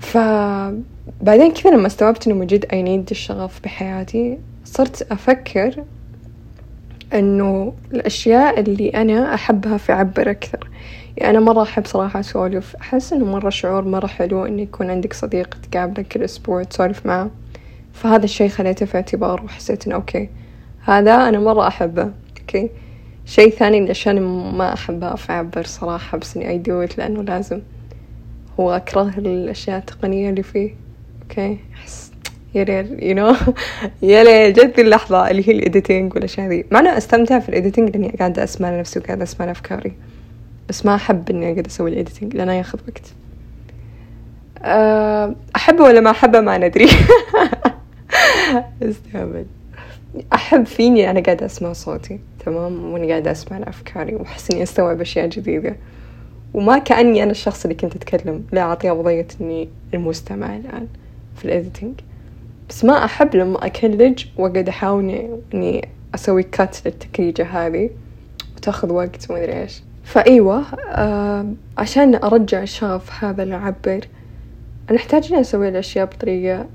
فبعدين 0.00 1.52
كذا 1.52 1.70
لما 1.70 1.86
استوعبت 1.86 2.26
إنه 2.26 2.36
موجود 2.36 2.64
I 2.64 2.68
need 2.68 3.10
الشغف 3.10 3.60
بحياتي 3.64 4.38
صرت 4.64 5.12
أفكر 5.12 5.84
إنه 7.14 7.72
الأشياء 7.94 8.60
اللي 8.60 8.88
أنا 8.88 9.34
أحبها 9.34 9.76
في 9.76 9.92
عبر 9.92 10.30
أكثر. 10.30 10.68
يعني 11.16 11.38
أنا 11.38 11.44
مرة 11.44 11.62
أحب 11.62 11.86
صراحة 11.86 12.20
أسولف 12.20 12.76
أحس 12.76 13.12
إنه 13.12 13.24
مرة 13.24 13.50
شعور 13.50 13.84
مرة 13.84 14.06
حلو 14.06 14.46
إنه 14.46 14.62
يكون 14.62 14.90
عندك 14.90 15.12
صديق 15.12 15.58
تقابله 15.70 16.02
كل 16.12 16.22
أسبوع 16.22 16.62
تسولف 16.62 17.06
معه. 17.06 17.30
فهذا 17.92 18.24
الشي 18.24 18.48
خليته 18.48 18.86
في 18.86 18.94
اعتبار 18.94 19.44
وحسيت 19.44 19.86
إنه 19.86 19.94
أوكي 19.94 20.28
هذا 20.86 21.28
أنا 21.28 21.38
مرة 21.38 21.66
أحبه. 21.66 22.10
أوكي؟ 22.40 22.70
شي 23.24 23.50
ثاني 23.50 23.78
الأشياء 23.78 24.16
اللي 24.16 24.28
ما 24.52 24.72
أحبها 24.72 25.16
في 25.16 25.32
عبر 25.32 25.62
صراحة 25.62 26.18
بس 26.18 26.36
إني 26.36 26.48
I 26.48 26.58
do 26.58 26.78
it 26.78 26.98
لأنه 26.98 27.22
لازم. 27.22 27.60
هو 28.60 28.76
أكره 28.76 29.12
الأشياء 29.18 29.78
التقنية 29.78 30.30
اللي 30.30 30.42
فيه. 30.42 30.74
أوكي؟ 31.22 31.58
أحس 31.74 32.12
يا 32.54 32.64
ليل 32.64 33.04
you 33.04 33.14
know 33.14 33.34
يا 34.02 34.24
ليل 34.24 34.52
جت 34.52 34.78
اللحظة 34.78 35.30
اللي 35.30 35.48
هي 35.48 35.52
ال 35.52 35.60
editing 35.60 36.14
والأشياء 36.14 36.48
ذي 36.48 36.64
مع 36.70 36.80
إنه 36.80 36.96
أستمتع 36.96 37.38
في 37.38 37.48
ال 37.48 37.54
editing 37.54 37.96
لأني 37.96 38.08
قاعدة 38.18 38.44
أسمع 38.44 38.70
لنفسي 38.70 38.98
وقاعدة 38.98 39.22
أسمع 39.22 39.46
لأفكاري. 39.46 39.92
بس 40.68 40.86
ما 40.86 40.94
أحب 40.94 41.30
إني 41.30 41.52
أقعد 41.52 41.66
أسوي 41.66 41.90
ال 41.90 41.96
editing 41.96 42.36
لأنه 42.36 42.52
ياخذ 42.52 42.78
وقت. 42.88 43.12
آه، 44.62 45.34
أحبه 45.56 45.84
ولا 45.84 46.00
ما 46.00 46.10
أحبه 46.10 46.40
ما 46.40 46.58
ندري. 46.58 46.88
استهبل. 48.82 49.46
أحب 50.32 50.66
فيني 50.66 51.10
أنا 51.10 51.20
قاعدة 51.20 51.46
أسمع 51.46 51.72
صوتي 51.72 52.20
تمام؟ 52.46 52.92
وأنا 52.92 53.06
قاعدة 53.08 53.30
أسمع 53.30 53.58
لأفكاري 53.58 54.14
وأحس 54.14 54.50
إني 54.50 54.62
أستوعب 54.62 55.00
أشياء 55.00 55.26
جديدة. 55.28 55.76
وما 56.54 56.78
كأني 56.78 57.22
أنا 57.22 57.30
الشخص 57.30 57.64
اللي 57.64 57.74
كنت 57.74 57.96
أتكلم 57.96 58.44
لا 58.52 58.60
أعطيها 58.60 58.92
وضعية 58.92 59.26
إني 59.40 59.68
المستمع 59.94 60.56
الآن 60.56 60.86
في 61.36 61.44
الإديتنج 61.44 61.94
بس 62.68 62.84
ما 62.84 63.04
أحب 63.04 63.36
لما 63.36 63.66
أكلج 63.66 64.24
وأقعد 64.36 64.68
أحاول 64.68 65.40
إني 65.54 65.88
أسوي 66.14 66.42
كات 66.42 66.86
للتكريجة 66.86 67.44
هذه 67.44 67.90
وتأخذ 68.56 68.92
وقت 68.92 69.30
وما 69.30 69.38
أدري 69.44 69.62
إيش. 69.62 69.82
فأيوة 70.04 70.64
آه 70.90 71.46
عشان 71.78 72.14
أرجع 72.14 72.62
الشغف 72.62 73.24
هذا 73.24 73.42
اللي 73.42 73.54
أعبر 73.54 74.00
أنا 74.90 74.98
أحتاج 74.98 75.32
إني 75.32 75.40
أسوي 75.40 75.68
الأشياء 75.68 76.06
بطريقة 76.06 76.66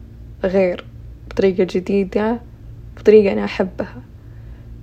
غير 0.44 0.86
بطريقة 1.30 1.68
جديدة. 1.70 2.40
بطريقة 3.02 3.34
أنا 3.34 3.46
أحبها. 3.46 4.02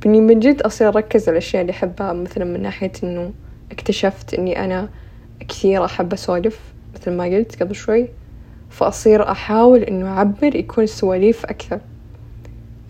بإني 0.03 0.21
من 0.21 0.41
جد 0.41 0.63
أصير 0.63 0.89
أركز 0.89 1.23
على 1.23 1.33
الأشياء 1.33 1.63
اللي 1.63 1.71
أحبها 1.71 2.13
مثلا 2.13 2.45
من 2.45 2.63
ناحية 2.63 2.93
إنه 3.03 3.33
اكتشفت 3.71 4.35
إني 4.35 4.65
أنا 4.65 4.89
كثير 5.49 5.85
أحب 5.85 6.13
أسولف 6.13 6.61
مثل 6.95 7.11
ما 7.11 7.25
قلت 7.25 7.63
قبل 7.63 7.75
شوي. 7.75 8.09
فأصير 8.71 9.31
أحاول 9.31 9.83
إنه 9.83 10.09
أعبر 10.09 10.57
يكون 10.57 10.85
السواليف 10.85 11.45
أكثر. 11.45 11.81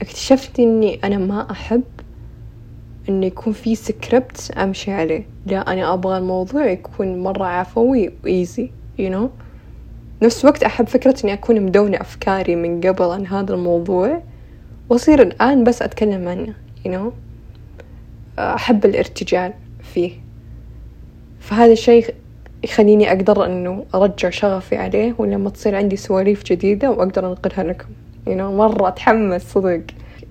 اكتشفت 0.01 0.61
إني 0.61 1.01
أنا 1.05 1.19
ما 1.19 1.51
أحب 1.51 1.83
إنه 3.09 3.27
يكون 3.27 3.53
في 3.53 3.75
سكريبت 3.75 4.51
أمشي 4.57 4.93
عليه. 4.93 5.27
لا 5.47 5.73
أنا 5.73 5.95
أبغى 5.95 6.19
الموضوع 6.19 6.67
يكون 6.67 7.23
مرة 7.23 7.45
عفوي 7.45 8.13
وإيزي 8.25 8.71
you 8.99 9.13
know. 9.13 9.29
نفس 10.23 10.45
الوقت 10.45 10.63
أحب 10.63 10.87
فكرة 10.89 11.15
إني 11.25 11.33
أكون 11.33 11.61
مدونة 11.63 12.01
أفكاري 12.01 12.57
من 12.57 12.81
قبل 12.81 13.05
عن 13.05 13.27
هذا 13.27 13.55
الموضوع. 13.55 14.23
وأصير 14.91 15.23
الآن 15.23 15.65
بس 15.65 15.83
أتكلم 15.83 16.29
عنه 16.29 16.55
you 16.87 16.91
know 16.91 17.13
أحب 18.39 18.85
الارتجال 18.85 19.53
فيه. 19.95 20.13
فهذا 21.41 21.73
الشيء 21.73 22.15
يخليني 22.65 23.09
أقدر 23.09 23.47
إنه 23.47 23.85
أرجع 23.95 24.31
شغفي 24.31 24.77
عليه 24.77 25.15
ولما 25.19 25.51
تصير 25.51 25.75
عندي 25.75 25.97
سواليف 25.97 26.45
جديدة 26.45 26.91
وأقدر 26.91 27.29
أنقلها 27.29 27.65
لكم. 27.65 27.89
You 28.27 28.31
know 28.31 28.53
مرة 28.57 28.89
أتحمس 28.89 29.53
صدق. 29.53 29.83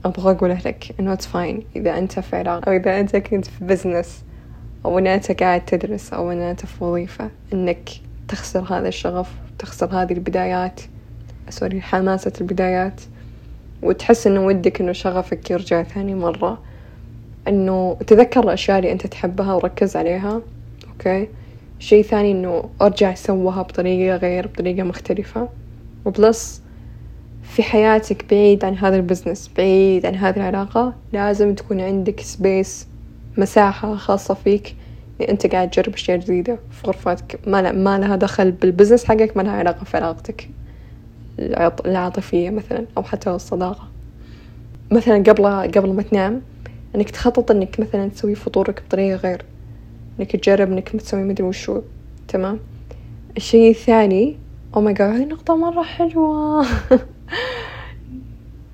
أبغى 0.05 0.31
أقوله 0.31 0.59
لك 0.65 0.95
إنه 0.99 1.15
it's 1.15 1.25
fine. 1.25 1.63
إذا 1.75 1.97
أنت 1.97 2.19
في 2.19 2.35
علاقة 2.35 2.71
أو 2.71 2.77
إذا 2.77 2.99
أنت 2.99 3.15
كنت 3.15 3.45
في 3.45 3.65
بزنس 3.65 4.23
أو 4.85 4.99
إن 4.99 5.07
أنت 5.07 5.31
قاعد 5.43 5.65
تدرس 5.65 6.13
أو 6.13 6.31
إن 6.31 6.41
أنت 6.41 6.65
في 6.65 6.83
وظيفة 6.83 7.29
إنك 7.53 7.89
تخسر 8.27 8.59
هذا 8.59 8.87
الشغف 8.87 9.29
تخسر 9.59 9.85
هذه 9.85 10.13
البدايات. 10.13 10.81
sorry 11.49 11.81
حماسة 11.81 12.33
البدايات. 12.41 13.01
وتحس 13.83 14.27
إنه 14.27 14.45
ودك 14.45 14.81
إنه 14.81 14.91
شغفك 14.91 15.51
يرجع 15.51 15.83
ثاني 15.83 16.15
مرة. 16.15 16.59
إنه 17.47 17.97
تذكر 18.07 18.43
الأشياء 18.43 18.79
اللي 18.79 18.91
أنت 18.91 19.07
تحبها 19.07 19.53
وركز 19.53 19.95
عليها 19.95 20.41
أوكي؟ 20.89 21.27
شي 21.79 22.03
ثاني 22.03 22.31
إنه 22.31 22.69
أرجع 22.81 23.13
سوها 23.13 23.61
بطريقة 23.61 24.17
غير 24.17 24.47
بطريقة 24.47 24.83
مختلفة. 24.83 25.49
و 26.05 26.17
plus 26.17 26.61
في 27.43 27.63
حياتك 27.63 28.25
بعيد 28.29 28.65
عن 28.65 28.77
هذا 28.77 28.95
ال 28.95 29.02
business 29.02 29.51
بعيد 29.57 30.05
عن 30.05 30.15
هذه 30.15 30.35
العلاقة 30.37 30.93
لازم 31.13 31.55
تكون 31.55 31.81
عندك 31.81 32.19
space 32.19 32.87
مساحة 33.37 33.95
خاصة 33.95 34.33
فيك 34.33 34.75
أنت 35.29 35.47
قاعد 35.47 35.69
تجرب 35.69 35.93
أشياء 35.93 36.17
جديدة 36.17 36.59
في 36.71 36.87
غرفتك. 36.87 37.39
ما, 37.47 37.71
ما 37.71 37.99
لها 37.99 38.15
دخل 38.15 38.51
بال 38.51 38.62
business 38.62 39.05
حقك 39.05 39.37
ما 39.37 39.41
لها 39.41 39.51
علاقة 39.51 39.83
في 39.83 39.97
علاقتك. 39.97 40.49
العاطفية 41.39 42.49
مثلا 42.49 42.85
أو 42.97 43.03
حتى 43.03 43.29
الصداقة. 43.29 43.87
مثلا 44.91 45.17
قبل 45.17 45.45
قبل 45.71 45.93
ما 45.93 46.01
تنام 46.01 46.41
إنك 46.95 47.09
تخطط 47.09 47.51
إنك 47.51 47.79
مثلا 47.79 48.07
تسوي 48.07 48.35
فطورك 48.35 48.83
بطريقة 48.87 49.15
غير 49.15 49.45
إنك 50.19 50.35
تجرب 50.35 50.71
إنك 50.71 50.89
تسوي 50.89 51.23
مدري 51.23 51.47
وشو. 51.47 51.81
تمام؟ 52.27 52.59
الشيء 53.37 53.69
الثاني 53.69 54.37
oh 54.75 54.81
my 54.81 54.93
god 54.93 55.13
هذه 55.13 55.25
نقطة 55.25 55.55
مرة 55.55 55.83
حلوة. 55.83 56.65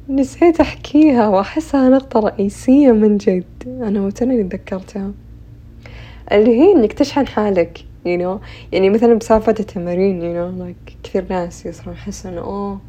نسيت 0.10 0.60
أحكيها 0.60 1.28
وأحسها 1.28 1.90
نقطة 1.90 2.20
رئيسية 2.20 2.92
من 2.92 3.18
جد. 3.18 3.44
أنا 3.66 4.02
وتوني 4.02 4.34
اللي 4.34 4.44
تذكرتها. 4.44 5.12
اللي 6.32 6.60
هي 6.60 6.72
إنك 6.72 6.94
تشحن 6.94 7.28
حالك. 7.28 7.86
You 8.06 8.18
know? 8.22 8.46
يعني 8.72 8.90
مثلا 8.90 9.14
بسالفة 9.14 9.56
التمارين 9.60 10.22
you 10.22 10.36
know 10.36 10.62
like 10.64 10.94
كثير 11.04 11.26
ناس 11.30 11.66
يصيرون 11.66 11.94
يحسوا 11.94 12.32
إنه 12.32 12.42
أوه 12.42 12.80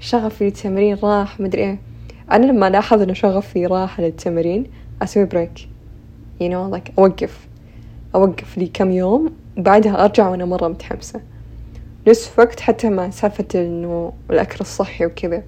شغفي 0.00 0.44
للتمرين 0.44 0.96
راح 1.02 1.40
مدري 1.40 1.62
إيه. 1.62 1.78
أنا 2.32 2.46
لما 2.46 2.68
ألاحظ 2.68 3.02
إنه 3.02 3.12
شغفي 3.12 3.66
راح 3.66 4.00
للتمرين 4.00 4.66
أسوي 5.02 5.24
بريك 5.24 5.68
you 6.40 6.44
know 6.44 6.76
like 6.76 6.92
أوقف 6.98 7.48
أوقف 8.14 8.58
لي 8.58 8.66
كم 8.66 8.90
يوم 8.90 9.32
وبعدها 9.58 10.04
أرجع 10.04 10.28
وأنا 10.28 10.44
مرة 10.44 10.68
متحمسة. 10.68 11.20
نفس 12.08 12.32
وقت 12.38 12.60
حتى 12.60 12.90
مع 12.90 13.10
سالفة 13.10 13.44
إنه 13.54 14.12
الأكل 14.30 14.56
الصحي 14.60 15.06
وكذا. 15.06 15.42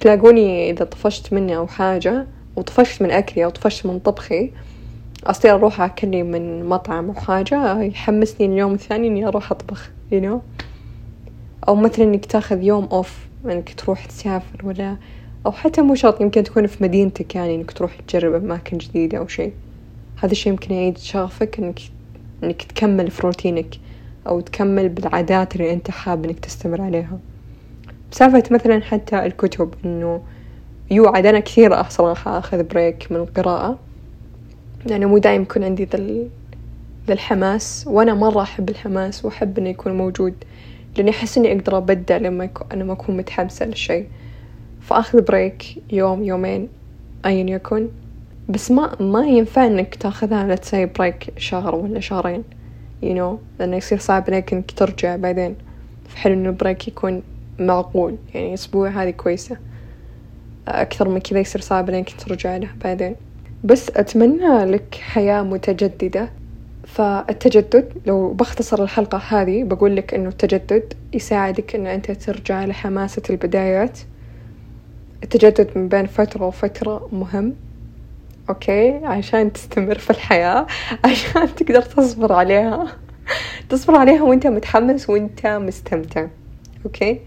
تلاقوني 0.00 0.70
إذا 0.70 0.84
طفشت 0.84 1.32
مني 1.32 1.56
أو 1.56 1.66
حاجة 1.66 2.26
وطفشت 2.56 3.02
من 3.02 3.10
أكلي 3.10 3.44
أو 3.44 3.50
طفشت 3.50 3.86
من 3.86 3.98
طبخي 3.98 4.50
أصير 5.26 5.54
أروح 5.54 5.80
أكلي 5.80 6.22
من 6.22 6.64
مطعم 6.64 7.08
أو 7.08 7.14
حاجة 7.14 7.82
يحمسني 7.82 8.46
اليوم 8.46 8.72
الثاني 8.74 9.08
إني 9.08 9.26
أروح 9.26 9.52
أطبخ 9.52 9.90
you 10.12 10.24
know. 10.24 10.38
أو 11.68 11.74
مثلا 11.74 12.04
إنك 12.04 12.26
تأخذ 12.26 12.62
يوم 12.62 12.84
أوف 12.84 13.26
إنك 13.44 13.74
تروح 13.74 14.04
تسافر 14.04 14.66
ولا 14.66 14.96
أو 15.46 15.52
حتى 15.52 15.82
مو 15.82 15.94
شرط 15.94 16.20
يمكن 16.20 16.42
تكون 16.44 16.66
في 16.66 16.84
مدينتك 16.84 17.34
يعني 17.34 17.54
إنك 17.54 17.70
تروح 17.70 18.00
تجرب 18.08 18.34
أماكن 18.34 18.78
جديدة 18.78 19.18
أو 19.18 19.26
شيء. 19.26 19.52
هذا 20.22 20.32
الشيء 20.32 20.52
يمكن 20.52 20.74
يعيد 20.74 20.98
شغفك 20.98 21.58
إنك 21.58 21.80
إنك 22.42 22.62
تكمل 22.62 23.10
في 23.10 23.26
روتينك 23.26 23.74
أو 24.26 24.40
تكمل 24.40 24.88
بالعادات 24.88 25.56
اللي 25.56 25.72
أنت 25.72 25.90
حاب 25.90 26.24
إنك 26.24 26.38
تستمر 26.38 26.80
عليها. 26.80 27.18
بسالفة 28.12 28.42
مثلا 28.50 28.80
حتى 28.80 29.26
الكتب 29.26 29.74
إنه 29.84 30.22
يوعد 30.90 31.26
أنا 31.26 31.40
كثير 31.40 31.82
صراحة 31.82 32.38
أخذ 32.38 32.62
break 32.62 33.12
من 33.12 33.16
القراءة. 33.16 33.78
لأنه 34.86 35.06
مو 35.06 35.18
دايم 35.18 35.42
يكون 35.42 35.64
عندي 35.64 35.84
ذا 35.84 36.28
ذا 37.06 37.14
الحماس 37.14 37.84
وأنا 37.86 38.14
مرة 38.14 38.42
أحب 38.42 38.70
الحماس 38.70 39.24
وأحب 39.24 39.58
إنه 39.58 39.68
يكون 39.68 39.96
موجود 39.96 40.34
لأني 40.96 41.10
أحس 41.10 41.38
إني 41.38 41.52
أقدر 41.52 41.78
أبدع 41.78 42.16
لما 42.16 42.44
يكون 42.44 42.78
لما 42.78 42.92
أكون 42.92 43.16
متحمسة 43.16 43.66
للشي 43.66 44.04
فأخذ 44.80 45.22
break 45.22 45.82
يوم 45.92 46.24
يومين 46.24 46.68
أيا 47.26 47.50
يكن. 47.50 47.88
بس 48.48 48.70
ما 48.70 49.02
ما 49.02 49.26
ينفع 49.26 49.66
إنك 49.66 49.94
تأخذها 49.94 50.56
say 50.56 50.98
break 50.98 51.32
شهر 51.36 51.74
ولا 51.74 52.00
شهرين. 52.00 52.44
You 53.02 53.14
know 53.14 53.38
لأنه 53.58 53.76
يصير 53.76 53.98
صعب 53.98 54.24
عليك 54.28 54.52
إنك 54.52 54.70
ترجع 54.70 55.16
بعدين. 55.16 55.56
فحلو 56.08 56.34
إنه 56.34 56.48
ال 56.48 56.55
break 56.55 56.88
يكون 56.88 57.22
معقول 57.58 58.16
يعني 58.34 58.54
أسبوع 58.54 58.88
هذه 58.88 59.10
كويسة. 59.10 59.56
أكثر 60.68 61.08
من 61.08 61.20
كذا 61.20 61.38
يصير 61.38 61.60
صعب 61.60 61.90
إنك 61.90 62.10
ترجع 62.10 62.56
له 62.56 62.68
بعدين. 62.84 63.16
بس 63.64 63.90
أتمنى 63.90 64.64
لك 64.64 64.94
حياة 64.94 65.42
متجددة. 65.42 66.30
فالتجدد 66.86 67.92
لو 68.06 68.32
بختصر 68.32 68.82
الحلقة 68.82 69.18
هذه 69.18 69.64
بقول 69.64 69.96
لك 69.96 70.14
إنه 70.14 70.28
التجدد 70.28 70.94
يساعدك 71.12 71.74
إن 71.74 71.86
أنت 71.86 72.10
ترجع 72.10 72.64
لحماسة 72.64 73.22
البدايات. 73.30 73.98
التجدد 75.22 75.70
من 75.78 75.88
بين 75.88 76.06
فترة 76.06 76.46
وفترة 76.46 77.08
مهم 77.12 77.54
okay؟ 78.48 78.90
عشان 79.04 79.52
تستمر 79.52 79.98
في 79.98 80.10
الحياة 80.10 80.66
عشان 81.04 81.54
تقدر 81.54 81.82
تصبر 81.82 82.32
عليها. 82.32 82.86
تصبر 83.70 83.96
عليها 83.96 84.22
وأنت 84.22 84.46
متحمس 84.46 85.10
وأنت 85.10 85.46
مستمتع 85.46 86.26
okay؟ 86.84 87.20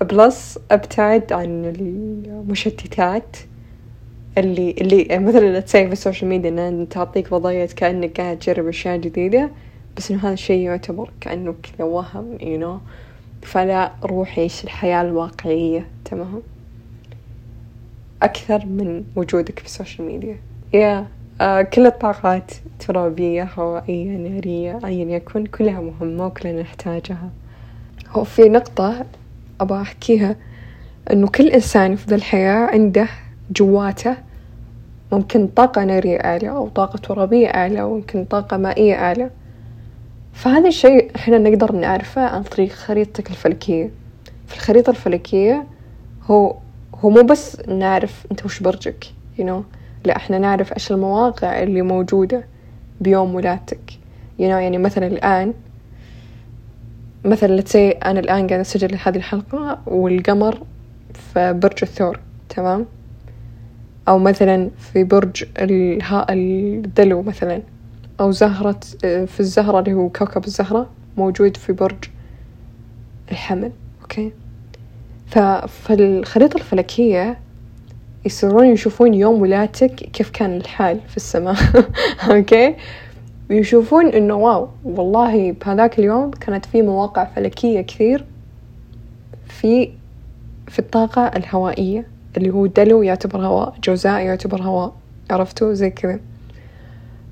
plus 0.00 0.58
أبتعد 0.70 1.32
عن 1.32 1.64
المشتتات. 1.64 3.36
اللي 4.38 4.70
اللي 4.70 5.18
مثلا 5.18 5.60
تسوي 5.60 5.86
في 5.86 5.92
ال 5.92 5.97
social 5.97 6.28
media 6.28 6.68
ان 6.68 6.88
تعطيك 6.88 7.32
وضعية 7.32 7.66
كأنك 7.66 8.20
قاعد 8.20 8.38
تجرب 8.38 8.68
أشياء 8.68 8.96
جديدة 8.96 9.50
بس 9.96 10.10
إنه 10.10 10.20
هذا 10.20 10.32
الشيء 10.32 10.60
يعتبر 10.60 11.10
كأنه 11.20 11.54
كذا 11.62 11.84
وهم 11.86 12.38
you 12.38 12.62
know. 12.64 12.80
فلا 13.46 13.92
روح 14.04 14.38
عيش 14.38 14.64
الحياة 14.64 15.02
الواقعية 15.02 15.86
تمام؟ 16.04 16.42
أكثر 18.22 18.66
من 18.66 19.04
وجودك 19.16 19.58
في 19.58 19.64
السوشيال 19.66 20.06
ميديا 20.06 20.36
يا 20.72 21.00
yeah. 21.02 21.42
آه 21.42 21.62
كل 21.62 21.86
الطاقات 21.86 22.52
ترابية 22.78 23.48
هوائية 23.58 24.16
نارية 24.16 24.78
أيا 24.84 25.16
يكن 25.16 25.46
كلها 25.46 25.80
مهمة 25.80 26.26
وكلنا 26.26 26.62
نحتاجها. 26.62 27.30
هو 28.10 28.24
في 28.24 28.42
نقطة 28.42 29.06
أبغى 29.60 29.82
أحكيها 29.82 30.36
إنه 31.12 31.28
كل 31.28 31.48
إنسان 31.48 31.96
في 31.96 32.14
الحياة 32.14 32.66
عنده 32.66 33.08
جواته 33.50 34.16
ممكن 35.12 35.46
طاقة 35.46 35.84
نارية 35.84 36.16
أعلى 36.16 36.50
أو 36.50 36.68
طاقة 36.68 36.96
ترابية 36.96 37.48
أعلى 37.48 37.82
ويمكن 37.82 38.24
طاقة 38.24 38.56
مائية 38.56 38.94
أعلى 38.94 39.30
فهذا 40.32 40.68
الشيء 40.68 41.10
إحنا 41.16 41.38
نقدر 41.38 41.72
نعرفه 41.72 42.22
عن 42.22 42.42
طريق 42.42 42.72
خريطتك 42.72 43.30
الفلكية. 43.30 43.90
في 44.46 44.54
الخريطة 44.54 44.90
الفلكية 44.90 45.66
هو 46.30 46.56
هو 46.94 47.10
مو 47.10 47.22
بس 47.22 47.60
نعرف 47.68 48.26
أنت 48.30 48.44
وش 48.44 48.60
برجك 48.60 49.04
you 49.38 49.42
know. 49.42 49.62
لا 50.04 50.16
إحنا 50.16 50.38
نعرف 50.38 50.72
إيش 50.72 50.92
المواقع 50.92 51.62
اللي 51.62 51.82
موجودة 51.82 52.44
بيوم 53.00 53.34
ولادتك 53.34 53.90
you 54.38 54.42
know. 54.42 54.42
يعني 54.42 54.78
مثلا 54.78 55.06
الآن 55.06 55.54
مثلا 57.24 57.56
لتسي 57.56 57.90
أنا 57.90 58.20
الآن 58.20 58.46
قاعدة 58.46 58.60
أسجل 58.60 58.98
هذه 59.04 59.16
الحلقة 59.16 59.78
والقمر 59.86 60.62
في 61.14 61.52
برج 61.52 61.78
الثور 61.82 62.20
تمام؟ 62.48 62.86
أو 64.08 64.18
مثلا 64.18 64.70
في 64.78 65.04
برج 65.04 65.44
الدلو 66.30 67.22
مثلا 67.22 67.62
أو 68.20 68.30
زهرة 68.30 68.80
في 69.02 69.40
الزهرة 69.40 69.78
اللي 69.78 69.92
هو 69.92 70.08
كوكب 70.08 70.44
الزهرة 70.44 70.86
موجود 71.16 71.56
في 71.56 71.72
برج 71.72 72.04
الحمل 73.30 73.72
okay؟ 74.02 74.32
ففي 75.26 75.94
الخريطة 75.94 76.56
الفلكية 76.56 77.38
يصيرون 78.24 78.66
يشوفون 78.66 79.14
يوم 79.14 79.42
ولادتك 79.42 79.94
كيف 79.94 80.30
كان 80.30 80.56
الحال 80.56 81.00
في 81.08 81.16
السماء 81.16 81.56
okay؟ 82.30 82.74
ويشوفون 83.50 84.06
إنه 84.06 84.34
wow 84.34 84.68
والله 84.84 85.52
بهذاك 85.52 85.98
اليوم 85.98 86.30
كانت 86.30 86.66
في 86.66 86.82
مواقع 86.82 87.24
فلكية 87.24 87.80
كثير 87.80 88.24
في 89.48 89.90
في 90.68 90.78
الطاقة 90.78 91.26
الهوائية. 91.26 92.06
اللي 92.36 92.50
هو 92.50 92.66
دلو 92.66 93.02
يعتبر 93.02 93.46
هواء 93.46 93.74
جوزاء 93.84 94.20
يعتبر 94.20 94.62
هواء 94.62 94.92
عرفتوا؟ 95.30 95.74
زي 95.74 95.90
كذا. 95.90 96.20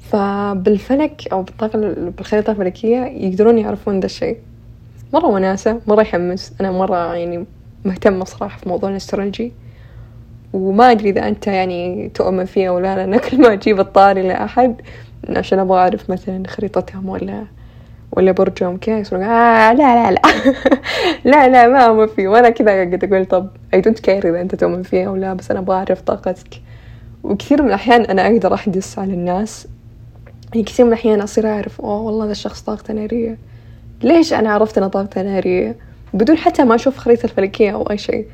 فبالفلك 0.00 1.28
أو 1.32 1.42
بالطاقة 1.42 1.78
بالخريطة 2.16 2.50
الفلكية 2.50 3.04
يقدرون 3.04 3.58
يعرفون 3.58 4.00
ذا 4.00 4.06
الشيء. 4.06 4.38
مرة 5.12 5.26
وناسة 5.26 5.80
مرة 5.86 6.02
يحمس. 6.02 6.52
أنا 6.60 6.70
مرة 6.72 7.14
يعني 7.14 7.44
مهتمة 7.84 8.24
صراحة 8.24 8.58
في 8.58 8.68
موضوع 8.68 8.90
ال 8.90 8.96
astrology. 8.96 9.52
وما 10.52 10.90
أدري 10.90 11.10
إذا 11.10 11.28
أنت 11.28 11.46
يعني 11.46 12.08
تؤمن 12.14 12.44
فيه 12.44 12.68
أو 12.68 12.78
لا 12.78 12.96
لأن 12.96 13.18
كل 13.30 13.40
ما 13.40 13.52
أجيب 13.52 13.80
الطاري 13.80 14.22
لأحد 14.22 14.74
عشان 15.28 15.58
أبغى 15.58 15.78
أعرف 15.78 16.10
مثلا 16.10 16.42
خريطتهم 16.48 17.08
ولا 17.08 17.44
ولا 18.16 18.32
برجهم 18.32 18.76
كذا 18.76 18.98
يصيرون 18.98 19.24
آه 19.24 19.72
لا 19.72 19.94
لا 19.94 20.10
لا. 20.10 20.20
لا 21.30 21.48
لا 21.48 21.68
ما 21.68 21.78
أؤمن 21.78 22.06
فيه. 22.06 22.28
وأنا 22.28 22.50
كذا 22.50 22.70
قاعدة 22.70 23.08
أقول 23.08 23.26
طب 23.26 23.48
I 23.74 23.80
don't 23.80 23.98
care 23.98 24.28
إذا 24.28 24.40
أنت 24.40 24.54
تؤمن 24.54 24.82
فيه 24.82 25.06
أو 25.06 25.16
لا 25.16 25.34
بس 25.34 25.50
أنا 25.50 25.60
أبغى 25.60 25.76
أعرف 25.76 26.00
طاقتك. 26.00 26.60
وكثير 27.24 27.62
من 27.62 27.68
الأحيان 27.68 28.00
أنا 28.00 28.26
أقدر 28.26 28.54
أحدس 28.54 28.98
على 28.98 29.12
الناس. 29.12 29.66
يعني 30.52 30.64
كثير 30.64 30.86
من 30.86 30.92
الأحيان 30.92 31.20
أصير 31.20 31.48
أعرف 31.48 31.80
أوه 31.80 32.00
والله 32.00 32.26
ذا 32.26 32.32
الشخص 32.32 32.60
طاقته 32.60 32.94
نارية. 32.94 33.38
ليش 34.02 34.32
أنا 34.32 34.50
عرفت 34.52 34.78
أن 34.78 34.88
طاقته 34.88 35.22
نارية؟ 35.22 35.76
بدون 36.14 36.36
حتى 36.36 36.64
ما 36.64 36.74
أشوف 36.74 36.96
خريطة 36.96 37.24
الفلكية 37.24 37.70
أو 37.70 37.82
أي 37.90 37.98
شيء. 37.98 38.26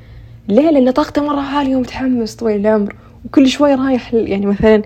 ليه؟ 0.48 0.70
لأن 0.70 0.90
طاقته 0.90 1.22
مرة 1.22 1.40
عالية 1.40 1.76
ومتحمس 1.76 2.34
طويل 2.34 2.60
العمر. 2.60 2.94
وكل 3.24 3.48
شوي 3.48 3.74
رايح 3.74 4.14
يعني 4.14 4.46
مثلا 4.46 4.82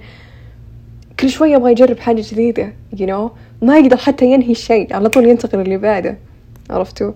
كل 1.21 1.31
شوي 1.31 1.53
يبغى 1.53 1.73
يجرب 1.73 1.99
حاجة 1.99 2.23
جديدة 2.31 2.73
you 2.97 3.07
know 3.07 3.31
ما 3.65 3.79
يقدر 3.79 3.97
حتى 3.97 4.25
ينهي 4.27 4.51
الشيء 4.51 4.95
على 4.95 5.09
طول 5.09 5.27
ينتقل 5.27 5.61
اللي 5.61 5.77
بعده. 5.77 6.17
عرفتوا؟ 6.71 7.13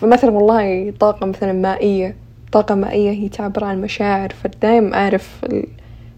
فمثلا 0.00 0.30
والله 0.30 0.94
طاقة 1.00 1.26
مثلا 1.26 1.52
مائية 1.52 2.16
طاقة 2.52 2.74
مائية 2.74 3.10
هي 3.10 3.28
تعبر 3.28 3.64
عن 3.64 3.80
مشاعر 3.80 4.28
فدايم 4.28 4.94
أعرف 4.94 5.46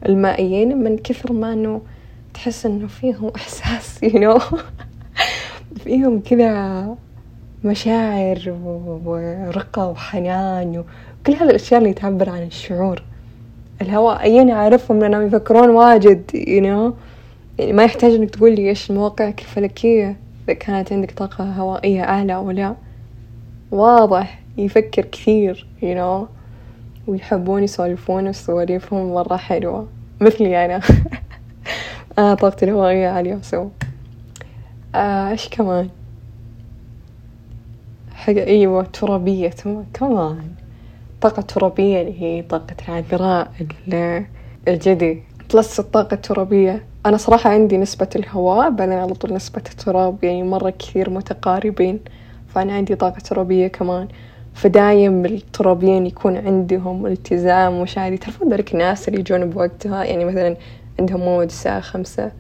المائيين 0.07 0.77
من 0.85 0.99
كثر 0.99 1.33
ما 1.33 1.53
إنه 1.53 1.81
تحس 2.35 2.67
إنه 2.67 2.87
فيهم 2.87 3.33
إحساس 3.37 4.05
you 4.05 4.13
know 4.13 4.57
فيهم 5.85 6.21
كذا 6.21 6.97
مشاعر 7.65 8.55
ورقة 9.05 9.89
وحنان 9.89 10.79
وكل 10.79 11.33
هذه 11.33 11.51
الأشياء 11.51 11.81
اللي 11.81 11.93
تعبر 11.93 12.31
عن 12.31 12.43
الشعور. 12.43 13.03
الهوائيين 13.83 14.51
أعرفهم 14.51 14.99
لأنهم 14.99 15.27
يفكرون 15.27 15.71
واجد 15.71 16.31
you 16.35 16.63
know 16.65 17.14
يعني 17.59 17.73
ما 17.73 17.85
يحتاج 17.85 18.13
إنك 18.13 18.31
تقول 18.31 18.55
لي 18.55 18.69
إيش 18.69 18.91
مواقعك 18.91 19.41
الفلكية 19.41 20.17
إذا 20.45 20.55
كانت 20.55 20.93
عندك 20.93 21.11
طاقة 21.11 21.45
هوائية 21.45 22.03
أعلى 22.03 22.35
أو 22.35 22.51
لا. 22.51 22.75
واضح 23.71 24.41
يفكر 24.59 25.03
كثير 25.05 25.67
you 25.83 25.97
know. 25.97 26.27
ويحبون 27.07 27.63
يسولفون 27.63 28.29
وسواليفهم 28.29 29.15
مرة 29.15 29.37
حلوة. 29.37 29.89
مثلي 30.21 30.65
أنا. 30.65 30.81
أنا 32.19 32.35
طاقتي 32.35 32.65
الهوائية 32.65 33.09
عالية 33.09 33.39
سو 33.43 33.69
آه 34.95 35.31
إيش 35.31 35.49
كمان؟ 35.49 35.89
حاجة 38.15 38.47
أيوة 38.47 38.83
ترابية. 38.83 39.51
كمان 39.95 40.49
طاقة 41.21 41.43
ترابية 41.43 42.01
اللي 42.01 42.23
هي 42.23 42.43
طاقة 42.43 42.77
العذراء 42.89 43.53
الجدي. 44.69 45.23
بلس 45.55 45.81
الطاقة 45.81 46.15
الترابية. 46.15 46.85
أنا 47.07 47.17
صراحة 47.17 47.51
عندي 47.51 47.77
نسبة 47.77 48.09
الهواء 48.17 48.71
بعدين 48.71 48.99
على 48.99 49.15
طول 49.15 49.33
نسبة 49.35 49.63
التراب 49.71 50.25
يعني 50.25 50.43
مرة 50.43 50.71
كثير 50.71 51.11
متقاربين 51.11 52.01
فأنا 52.49 52.73
عندي 52.73 52.95
طاقة 52.95 53.19
ترابية 53.19 53.67
كمان. 53.67 54.09
فدايم 54.55 55.27
الترابيين 55.27 56.07
يكون 56.07 56.37
عندهم 56.37 57.07
التزام 57.07 57.75
وشادي. 57.75 58.17
تعرفون 58.17 58.53
ذلك 58.53 58.73
الناس 58.73 59.09
اللي 59.09 59.21
يجون 59.21 59.51
بوقتها؟ 59.51 60.05
يعني 60.05 60.25
مثلا 60.25 60.57
عندهم 61.01 61.21
موعد 61.21 61.47
الساعة 61.47 61.81
خمسة 61.81 62.33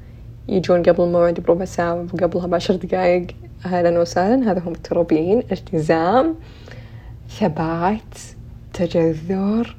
يجون 0.49 0.83
قبل 0.83 1.05
الموعد 1.05 1.41
بربع 1.41 1.65
ساعة 1.65 2.07
قبلها 2.23 2.47
بعشر 2.47 2.77
دقايق. 2.77 3.27
أهلا 3.67 4.01
وسهلا. 4.01 4.51
هذا 4.51 4.63
هم 4.67 4.73
الترابيين. 4.73 5.43
التزام 5.53 6.35
ثبات 7.39 8.19
تجذر. 8.73 9.77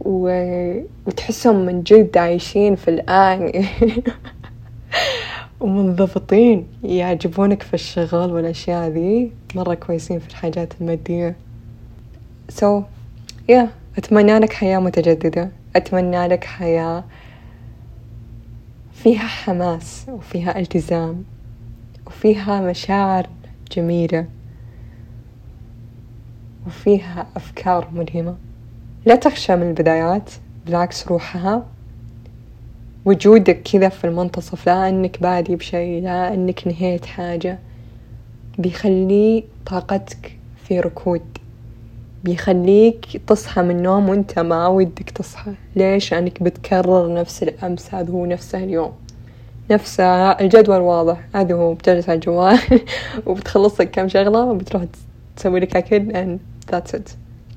وتحسهم 0.00 1.66
من 1.66 1.82
جد 1.82 2.18
عايشين 2.18 2.76
في 2.76 2.88
الآن. 2.88 3.52
ومنضبطين 5.60 6.66
يعجبونك 6.84 7.62
في 7.62 7.74
الشغل 7.74 8.32
والأشياء 8.32 8.88
ذي 8.88 9.32
مرة 9.54 9.74
كويسين 9.74 10.18
في 10.18 10.28
الحاجات 10.28 10.72
المادية. 10.80 11.36
سو 12.48 12.80
so, 12.80 12.84
يا 13.48 13.66
yeah. 13.66 13.98
أتمنى 13.98 14.38
لك 14.38 14.52
حياة 14.52 14.78
متجددة. 14.78 15.50
أتمنى 15.76 16.26
لك 16.26 16.44
حياة 16.44 17.04
فيها 18.92 19.26
حماس 19.26 20.06
وفيها 20.08 20.58
التزام 20.58 21.24
وفيها 22.06 22.60
مشاعر 22.60 23.26
جميلة 23.72 24.26
وفيها 26.66 27.26
أفكار 27.36 27.88
ملهمة. 27.92 28.36
لا 29.06 29.14
تخشى 29.14 29.56
من 29.56 29.68
البدايات 29.68 30.30
بالعكس 30.66 31.08
روحها. 31.08 31.66
وجودك 33.04 33.62
كذا 33.62 33.88
في 33.88 34.04
المنتصف 34.04 34.66
لا 34.66 34.88
أنك 34.88 35.22
بادي 35.22 35.56
بشيء 35.56 36.02
لا 36.02 36.34
أنك 36.34 36.66
نهيت 36.66 37.06
حاجة. 37.06 37.58
بيخلي 38.58 39.44
طاقتك 39.66 40.36
في 40.64 40.80
ركود. 40.80 41.22
بيخليك 42.24 43.22
تصحى 43.26 43.62
من 43.62 43.70
النوم 43.70 44.08
وأنت 44.08 44.38
ما 44.38 44.66
ودك 44.66 45.10
تصحى. 45.10 45.52
ليش؟ 45.76 46.12
لأنك 46.12 46.42
بتكرر 46.42 47.14
نفس 47.14 47.42
الأمس 47.42 47.94
هذا 47.94 48.12
هو 48.12 48.26
نفسه 48.26 48.64
اليوم. 48.64 48.92
نفسه 49.70 50.30
الجدول 50.30 50.80
واضح 50.80 51.20
هذا 51.34 51.54
هو 51.54 51.74
بتجلس 51.74 52.08
على 52.08 52.16
الجوال 52.16 52.58
وبتخلص 53.26 53.80
لك 53.80 53.90
كم 53.90 54.08
شغلة 54.08 54.44
وبتروح 54.44 54.84
تسوي 55.36 55.60
لك 55.60 55.76
أكل 55.76 56.12
and 56.12 56.38
that's 56.72 56.94
it 56.94 57.08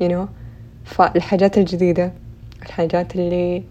you 0.01 0.09
know. 0.09 0.42
فالحاجات 0.83 1.57
الجديدة 1.57 2.11
الحاجات 2.65 3.15
اللي 3.15 3.63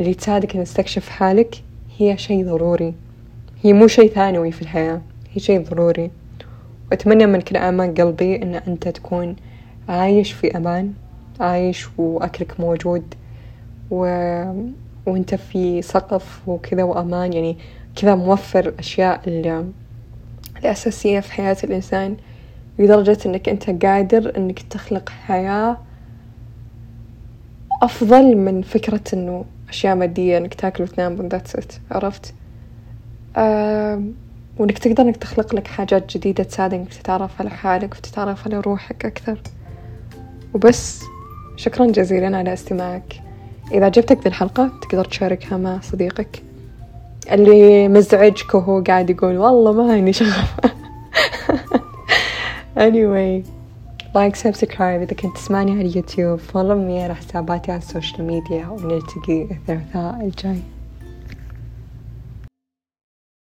اللي 0.00 0.14
تساعدك 0.14 0.56
إن 0.56 0.64
تستكشف 0.64 1.08
حالك 1.08 1.62
هي 1.98 2.18
شيء 2.18 2.44
ضروري. 2.44 2.94
هي 3.62 3.72
مو 3.72 3.86
شيء 3.86 4.10
ثانوي 4.10 4.52
في 4.52 4.62
الحياة 4.62 5.00
هي 5.32 5.40
شيء 5.40 5.62
ضروري. 5.62 6.10
وأتمنى 6.90 7.26
من 7.26 7.40
كل 7.40 7.56
أعماق 7.56 7.88
قلبي 8.00 8.42
إن 8.42 8.54
أنت 8.54 8.88
تكون 8.88 9.36
عايش 9.88 10.32
في 10.32 10.56
أمان 10.56 10.92
عايش 11.40 11.88
وأكلك 11.98 12.60
موجود 12.60 13.02
و... 13.90 14.04
وأنت 15.06 15.34
في 15.34 15.82
سقف 15.82 16.48
وكذا 16.48 16.82
وأمان. 16.82 17.32
يعني 17.32 17.56
كذا 17.96 18.14
موفر 18.14 18.68
الأشياء 18.68 19.20
الأساسية 20.62 21.20
في 21.20 21.32
حياة 21.32 21.56
الإنسان 21.64 22.16
لدرجة 22.78 23.18
إنك 23.26 23.48
أنت 23.48 23.84
قادر 23.84 24.36
إنك 24.36 24.58
تخلق 24.58 25.08
حياة 25.08 25.76
أفضل 27.82 28.36
من 28.36 28.62
فكرة 28.62 29.00
إنه 29.12 29.44
أشياء 29.68 29.94
مادية 29.96 30.38
إنك 30.38 30.54
تاكل 30.54 30.82
وتنام 30.82 31.20
وذاتس 31.20 31.56
إت 31.56 31.72
عرفت؟ 31.90 32.34
آه 33.36 34.02
وإنك 34.58 34.78
تقدر 34.78 35.02
إنك 35.02 35.16
تخلق 35.16 35.54
لك 35.54 35.66
حاجات 35.66 36.16
جديدة 36.16 36.44
تساعدك 36.44 36.74
إنك 36.74 36.94
تتعرف 36.94 37.40
على 37.40 37.50
حالك 37.50 37.94
وتتعرف 37.94 38.46
على 38.46 38.60
روحك 38.60 39.06
أكثر. 39.06 39.38
وبس 40.54 41.02
شكرا 41.56 41.86
جزيلا 41.86 42.36
على 42.36 42.52
استماعك. 42.52 43.22
إذا 43.72 43.84
عجبتك 43.84 44.18
ذي 44.18 44.26
الحلقة 44.26 44.70
تقدر 44.82 45.04
تشاركها 45.04 45.58
مع 45.58 45.80
صديقك. 45.80 46.42
اللي 47.32 47.88
مزعجك 47.88 48.54
وهو 48.54 48.82
قاعد 48.82 49.10
يقول 49.10 49.38
والله 49.38 49.72
ما 49.72 49.92
عندي 49.92 50.12
شغف 50.12 50.54
anyway. 52.88 53.57
like 54.18 54.36
subscribe 54.36 55.02
إذا 55.02 55.14
كنت 55.14 55.36
تسمعني 55.36 55.70
على 55.72 55.80
اليوتيوب. 55.80 56.38
follow 56.38 56.78
me 56.78 57.02
على 57.02 57.14
حساباتي 57.14 57.72
على 57.72 57.78
ال 57.78 57.85
social 57.85 58.24
media 58.24 58.66
ونلتقي 58.68 59.42
الثلاثاء 59.42 60.20
الجاي. 60.20 60.62